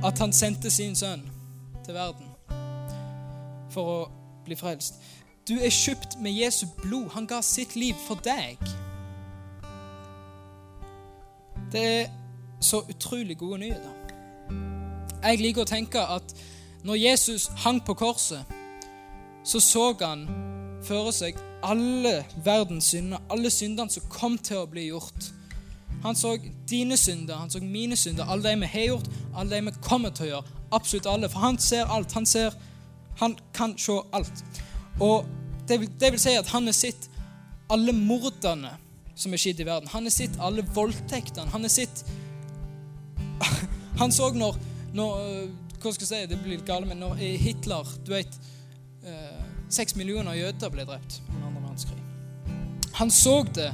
at 0.05 0.19
han 0.19 0.33
sendte 0.33 0.71
sin 0.71 0.95
sønn 0.95 1.25
til 1.85 1.93
verden 1.93 2.29
for 3.73 3.91
å 3.93 3.99
bli 4.45 4.55
frelst. 4.55 5.01
Du 5.47 5.53
er 5.59 5.71
kjøpt 5.71 6.17
med 6.21 6.31
Jesu 6.31 6.65
blod. 6.81 7.09
Han 7.13 7.27
ga 7.27 7.41
sitt 7.41 7.75
liv 7.75 7.95
for 8.07 8.19
deg. 8.25 8.57
Det 11.71 11.83
er 11.83 12.09
så 12.59 12.81
utrolig 12.89 13.37
gode 13.37 13.59
nyheter. 13.59 13.93
Jeg 15.23 15.41
liker 15.41 15.61
å 15.65 15.69
tenke 15.69 16.01
at 16.01 16.33
når 16.87 16.95
Jesus 17.01 17.49
hang 17.63 17.81
på 17.83 17.93
korset, 17.97 18.45
så 19.43 19.59
så 19.59 19.91
han 20.01 20.27
føre 20.87 21.11
seg 21.15 21.39
alle 21.63 22.25
verdens 22.43 22.91
synder, 22.93 23.21
alle 23.29 23.49
syndene 23.49 23.91
som 23.91 24.05
kom 24.11 24.37
til 24.37 24.61
å 24.61 24.69
bli 24.69 24.87
gjort. 24.89 25.31
Han 26.03 26.15
så 26.15 26.35
dine 26.69 26.97
synder, 26.97 27.35
han 27.35 27.49
så 27.49 27.59
mine 27.63 27.97
synder, 27.97 28.27
alle 28.29 28.51
de 28.51 28.61
vi 28.61 28.71
har 28.73 28.87
gjort, 28.91 29.09
alle 29.35 29.55
de 29.55 29.69
vi 29.69 29.73
kommer 29.81 30.13
til 30.13 30.27
å 30.27 30.29
gjøre. 30.29 30.57
Absolutt 30.71 31.09
alle. 31.09 31.29
For 31.31 31.39
han 31.39 31.57
ser 31.57 31.89
alt. 31.89 32.13
Han 32.13 32.25
ser 32.25 32.57
Han 33.17 33.33
kan 33.53 33.71
se 33.81 33.95
alt. 34.13 34.43
Og 35.01 35.25
det 35.67 35.79
vil, 35.79 35.89
det 35.99 36.11
vil 36.13 36.19
si 36.21 36.35
at 36.37 36.47
han 36.53 36.67
har 36.69 36.75
sett 36.77 37.07
alle 37.73 37.95
mordene 37.97 38.75
som 39.17 39.33
er 39.33 39.41
skjedd 39.41 39.63
i 39.63 39.65
verden. 39.65 39.89
Han 39.89 40.05
har 40.05 40.13
sett 40.13 40.37
alle 40.37 40.61
voldtektene. 40.61 41.49
Han 41.49 41.65
har 41.65 41.73
sett 41.73 42.05
Han 43.99 44.13
så 44.13 44.29
når, 44.37 44.59
når 44.93 45.17
hva 45.81 45.93
skal 45.95 46.05
jeg 46.05 46.11
si, 46.11 46.29
det 46.29 46.37
blir 46.43 46.59
litt 46.59 46.67
galt, 46.67 46.85
men 46.85 47.01
når 47.01 47.17
Hitler 47.41 47.89
du 48.05 48.13
vet, 48.13 48.37
eh, 49.01 49.46
Seks 49.69 49.95
millioner 49.95 50.33
jøder 50.33 50.69
ble 50.71 50.85
drept 50.87 51.21
under 51.29 51.47
andre 51.47 51.61
verdenskrig. 51.61 52.03
Han 52.93 53.11
så 53.11 53.43
det, 53.55 53.73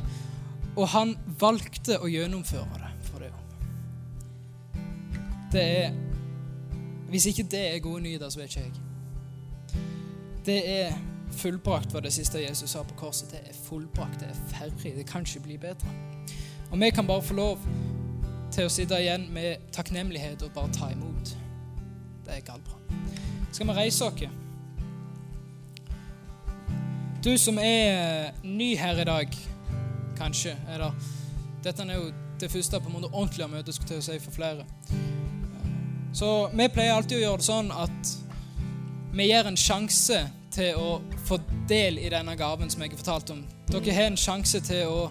og 0.75 0.87
han 0.89 1.15
valgte 1.39 1.99
å 2.01 2.09
gjennomføre 2.09 2.79
det 2.81 2.91
for 3.09 3.23
det. 3.23 3.31
Det 5.53 5.67
er 5.83 6.01
Hvis 7.13 7.25
ikke 7.29 7.43
det 7.45 7.75
er 7.75 7.79
gode 7.79 8.01
nyheter, 8.01 8.29
så 8.29 8.39
vet 8.39 8.55
ikke 8.55 8.59
jeg. 8.59 8.71
Det 10.45 10.55
er 10.81 10.95
fullbrakt, 11.31 11.93
var 11.93 12.01
det 12.01 12.13
siste 12.13 12.41
Jesus 12.41 12.69
sa 12.69 12.81
på 12.83 12.95
korset. 12.97 13.29
Det 13.31 13.39
er 13.49 13.53
fullbrakt, 13.53 14.19
det 14.19 14.31
er 14.33 14.39
ferdig. 14.49 14.95
Det 14.95 15.05
kan 15.05 15.21
ikke 15.21 15.39
bli 15.39 15.57
bedre. 15.57 15.93
Og 16.71 16.79
vi 16.79 16.89
kan 16.89 17.07
bare 17.07 17.21
få 17.21 17.33
lov 17.33 17.59
til 18.51 18.65
å 18.65 18.69
sitte 18.69 18.97
igjen 18.97 19.27
med 19.33 19.69
takknemlighet 19.71 20.41
og 20.41 20.55
bare 20.57 20.73
ta 20.73 20.89
imot. 20.89 21.35
Det 22.25 22.33
er 22.33 22.41
gallbra. 22.49 22.81
Skal 23.51 23.67
vi 23.67 23.77
reise 23.77 24.09
oss? 24.09 24.42
Du 27.23 27.37
som 27.37 27.55
er 27.55 28.33
ny 28.43 28.73
her 28.75 28.97
i 28.99 29.03
dag, 29.07 29.35
kanskje 30.17 30.57
eller, 30.73 30.91
Dette 31.63 31.85
er 31.87 31.95
jo 31.95 32.09
det 32.41 32.49
første 32.51 32.81
på 32.83 32.89
en 32.89 32.97
måte 32.97 33.11
ordentlige 33.13 33.47
møtet 33.47 33.77
skulle 33.77 33.95
jeg 33.95 34.03
si 34.03 34.17
for 34.19 34.35
flere. 34.35 34.65
Så 36.13 36.49
vi 36.51 36.67
pleier 36.67 36.97
alltid 36.97 37.21
å 37.21 37.23
gjøre 37.23 37.39
det 37.39 37.47
sånn 37.47 37.71
at 37.71 38.11
vi 39.15 39.29
gir 39.29 39.47
en 39.47 39.55
sjanse 39.55 40.19
til 40.51 40.75
å 40.75 40.99
få 41.23 41.39
del 41.71 42.01
i 42.03 42.11
denne 42.11 42.35
gaven 42.35 42.67
som 42.67 42.83
jeg 42.83 42.91
har 42.91 43.03
fortalt 43.05 43.31
om. 43.37 43.41
Dere 43.71 43.95
har 43.95 44.11
en 44.11 44.19
sjanse 44.19 44.59
til 44.67 44.91
å, 44.91 45.07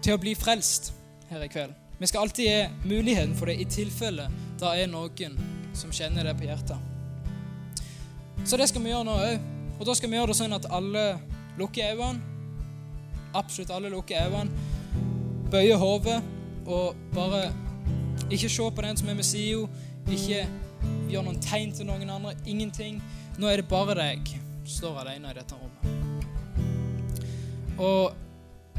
til 0.00 0.16
å 0.16 0.22
bli 0.24 0.32
frelst 0.32 0.94
her 1.28 1.44
i 1.44 1.52
kveld. 1.52 1.76
Vi 2.00 2.08
skal 2.08 2.24
alltid 2.24 2.48
gi 2.48 2.88
muligheten 2.88 3.36
for 3.36 3.52
det 3.52 3.60
i 3.60 3.68
tilfelle 3.68 4.32
det 4.56 4.76
er 4.80 4.88
noen 4.88 5.36
som 5.76 5.92
kjenner 5.92 6.24
det 6.24 6.38
på 6.40 6.48
hjertet. 6.48 6.80
Så 8.48 8.56
det 8.56 8.72
skal 8.72 8.80
vi 8.80 8.96
gjøre 8.96 9.12
nå 9.12 9.24
òg. 9.28 9.51
Og 9.82 9.86
da 9.86 9.94
skal 9.98 10.12
vi 10.12 10.14
gjøre 10.14 10.30
det 10.30 10.36
sånn 10.38 10.52
at 10.54 10.66
alle 10.70 11.00
lukker 11.58 11.88
øynene. 11.90 12.20
Absolutt 13.34 13.70
alle 13.74 13.88
lukker 13.90 14.28
øynene. 14.28 14.50
Bøyer 15.50 15.76
hodet 15.76 16.20
og 16.70 16.94
bare 17.10 17.48
ikke 18.30 18.46
se 18.48 18.62
på 18.62 18.82
den 18.84 18.96
som 18.96 19.08
er 19.10 19.16
med 19.18 19.26
sida. 19.26 19.66
Ikke 20.06 20.44
gjør 21.10 21.24
noen 21.26 21.40
tegn 21.42 21.72
til 21.74 21.88
noen 21.88 22.12
andre. 22.14 22.30
Ingenting. 22.46 23.00
Nå 23.42 23.48
er 23.50 23.58
det 23.58 23.66
bare 23.72 23.96
deg 23.98 24.30
som 24.30 24.68
står 24.70 25.00
alene 25.00 25.32
i 25.32 25.34
dette 25.40 25.58
rommet. 25.58 25.82
Og 27.82 28.14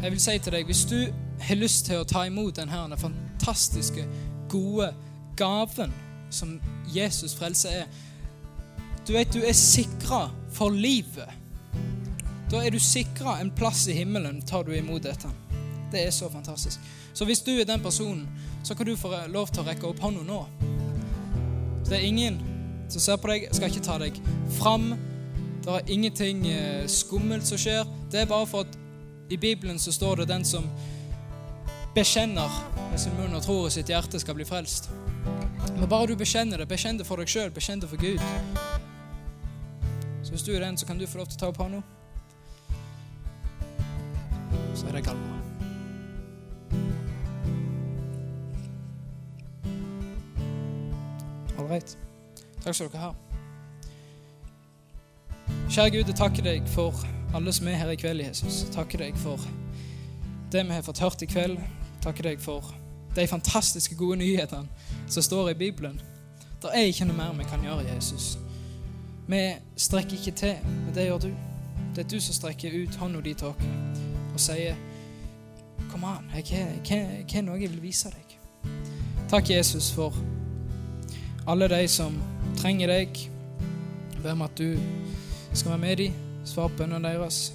jeg 0.05 0.11
vil 0.13 0.21
si 0.23 0.37
til 0.39 0.55
deg, 0.55 0.63
hvis 0.71 0.85
du 0.87 1.11
har 1.49 1.59
lyst 1.59 1.89
til 1.89 1.99
å 1.99 2.07
ta 2.07 2.23
imot 2.29 2.61
denne 2.61 2.97
fantastiske, 3.01 4.05
gode 4.47 4.87
gaven 5.35 5.91
som 6.31 6.55
Jesus 6.95 7.35
frelse 7.35 7.75
er 7.81 7.91
Du 9.03 9.11
vet, 9.11 9.33
du 9.35 9.43
er 9.43 9.51
sikra 9.51 10.29
for 10.53 10.69
livet. 10.69 11.29
Da 12.51 12.61
er 12.61 12.69
du 12.69 12.79
sikra 12.79 13.39
en 13.41 13.51
plass 13.51 13.87
i 13.87 13.95
himmelen, 13.97 14.41
tar 14.41 14.63
du 14.63 14.73
imot 14.77 15.03
dette. 15.03 15.29
Det 15.91 16.07
er 16.07 16.11
så 16.11 16.29
fantastisk. 16.29 16.79
Så 17.13 17.25
hvis 17.25 17.41
du 17.41 17.51
er 17.51 17.65
den 17.65 17.81
personen, 17.81 18.27
så 18.63 18.75
kan 18.75 18.85
du 18.85 18.95
få 18.97 19.13
lov 19.27 19.49
til 19.49 19.63
å 19.63 19.67
rekke 19.67 19.89
opp 19.89 20.01
hånda 20.01 20.23
nå. 20.25 20.39
Det 21.89 21.97
er 21.97 22.05
ingen 22.05 22.39
som 22.89 23.01
ser 23.01 23.17
på 23.21 23.29
deg, 23.29 23.47
skal 23.53 23.69
ikke 23.69 23.85
ta 23.85 23.97
deg 24.01 24.17
fram. 24.57 24.93
Det 25.63 25.73
er 25.73 25.91
ingenting 25.93 26.45
eh, 26.49 26.85
skummelt 26.89 27.47
som 27.47 27.57
skjer. 27.57 27.85
Det 28.11 28.21
er 28.21 28.29
bare 28.29 28.47
for 28.49 28.67
at 28.67 28.77
i 29.33 29.37
Bibelen 29.37 29.79
så 29.79 29.91
står 29.91 30.15
det 30.15 30.27
'den 30.27 30.45
som 30.45 30.69
bekjenner 31.95 32.49
med 32.91 32.99
sin 32.99 33.13
munn 33.17 33.35
og 33.35 33.41
tror 33.41 33.67
i 33.67 33.71
sitt 33.71 33.89
hjerte, 33.89 34.19
skal 34.19 34.35
bli 34.35 34.45
frelst'. 34.45 34.89
Men 35.79 35.89
bare 35.89 36.07
du 36.07 36.15
bekjenner 36.15 36.57
det, 36.57 36.67
bekjenn 36.67 36.97
det 36.97 37.05
for 37.07 37.15
deg 37.15 37.27
sjøl, 37.27 37.51
bekjenn 37.51 37.81
det 37.81 37.89
for 37.89 37.97
Gud. 37.97 38.19
Hvis 40.33 40.43
du 40.43 40.51
er 40.51 40.59
den, 40.59 40.77
så 40.77 40.85
kan 40.85 40.97
du 40.97 41.07
få 41.07 41.17
lov 41.17 41.27
til 41.29 41.37
å 41.37 41.39
ta 41.39 41.47
opp 41.51 41.57
hånda. 41.61 41.79
Så 44.73 44.87
er 44.89 44.95
det 44.95 45.03
Galva. 45.05 45.35
All 51.59 51.67
right. 51.69 51.93
Takk 52.63 52.73
skal 52.73 52.89
dere 52.89 53.01
ha. 53.03 53.11
Kjære 55.69 55.91
Gud, 55.99 56.09
jeg 56.09 56.17
takker 56.17 56.47
deg 56.47 56.65
for 56.73 56.97
alle 57.37 57.53
som 57.53 57.69
er 57.69 57.77
her 57.83 57.91
i 57.93 57.99
kveld, 58.01 58.23
Jesus. 58.25 58.63
Jeg 58.63 58.73
takker 58.73 59.03
deg 59.05 59.19
for 59.21 59.37
det 60.49 60.63
vi 60.65 60.73
har 60.73 60.81
fått 60.87 61.03
hørt 61.05 61.21
i 61.21 61.29
kveld. 61.29 61.59
Jeg 61.61 62.01
takker 62.07 62.31
deg 62.31 62.41
for 62.41 62.73
de 63.13 63.27
fantastiske 63.29 63.99
gode 64.01 64.17
nyhetene 64.23 64.65
som 65.05 65.29
står 65.29 65.53
i 65.53 65.59
Bibelen. 65.61 66.01
Det 66.57 66.73
er 66.73 66.89
ikke 66.89 67.05
noe 67.05 67.19
mer 67.21 67.37
vi 67.37 67.45
kan 67.53 67.61
gjøre, 67.61 67.85
Jesus. 67.93 68.33
Vi 69.27 69.41
strekker 69.75 70.17
ikke 70.17 70.31
til, 70.31 70.55
men 70.63 70.95
det 70.95 71.05
gjør 71.07 71.17
du. 71.17 71.31
Det 71.95 72.03
er 72.03 72.09
du 72.09 72.19
som 72.19 72.35
strekker 72.35 72.73
ut 72.83 72.95
hånda 72.95 73.21
di 73.21 73.33
til 73.33 73.47
oss 73.47 73.69
og 74.33 74.39
sier 74.41 74.75
Kom 75.91 76.03
an, 76.09 76.25
jeg 76.33 76.47
har 77.29 77.43
noe 77.45 77.59
jeg 77.61 77.69
vil 77.69 77.83
vise 77.83 78.09
deg. 78.09 78.33
Takk, 79.29 79.49
Jesus, 79.49 79.91
for 79.93 80.15
alle 81.47 81.67
de 81.69 81.87
som 81.87 82.15
trenger 82.57 82.89
deg. 82.89 83.19
Ber 84.23 84.31
om 84.31 84.41
at 84.41 84.57
du 84.57 84.73
skal 85.53 85.75
være 85.75 85.81
med 85.83 85.97
dem, 86.01 86.17
svare 86.45 86.69
på 86.73 86.81
bønnene 86.81 87.13
deres. 87.13 87.53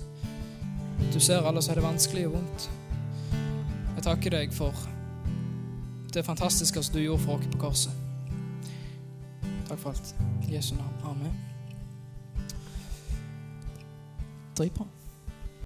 Du 1.12 1.18
ser 1.20 1.42
alle 1.42 1.62
som 1.62 1.74
har 1.74 1.80
det 1.80 1.86
vanskelig 1.88 2.26
og 2.28 2.38
vondt. 2.38 2.70
Jeg 3.96 4.06
takker 4.06 4.38
deg 4.38 4.54
for 4.54 4.86
det 6.14 6.24
fantastiske 6.24 6.82
som 6.82 6.94
du 6.94 7.02
gjorde 7.02 7.26
for 7.26 7.38
oss 7.38 7.52
på 7.52 7.58
korset. 7.58 7.92
Takk 9.68 9.78
for 9.78 9.90
alt. 9.90 10.14
Jesu 10.52 10.74
navn. 10.74 10.94
Amen. 11.04 11.47
Dritbra. 14.58 14.97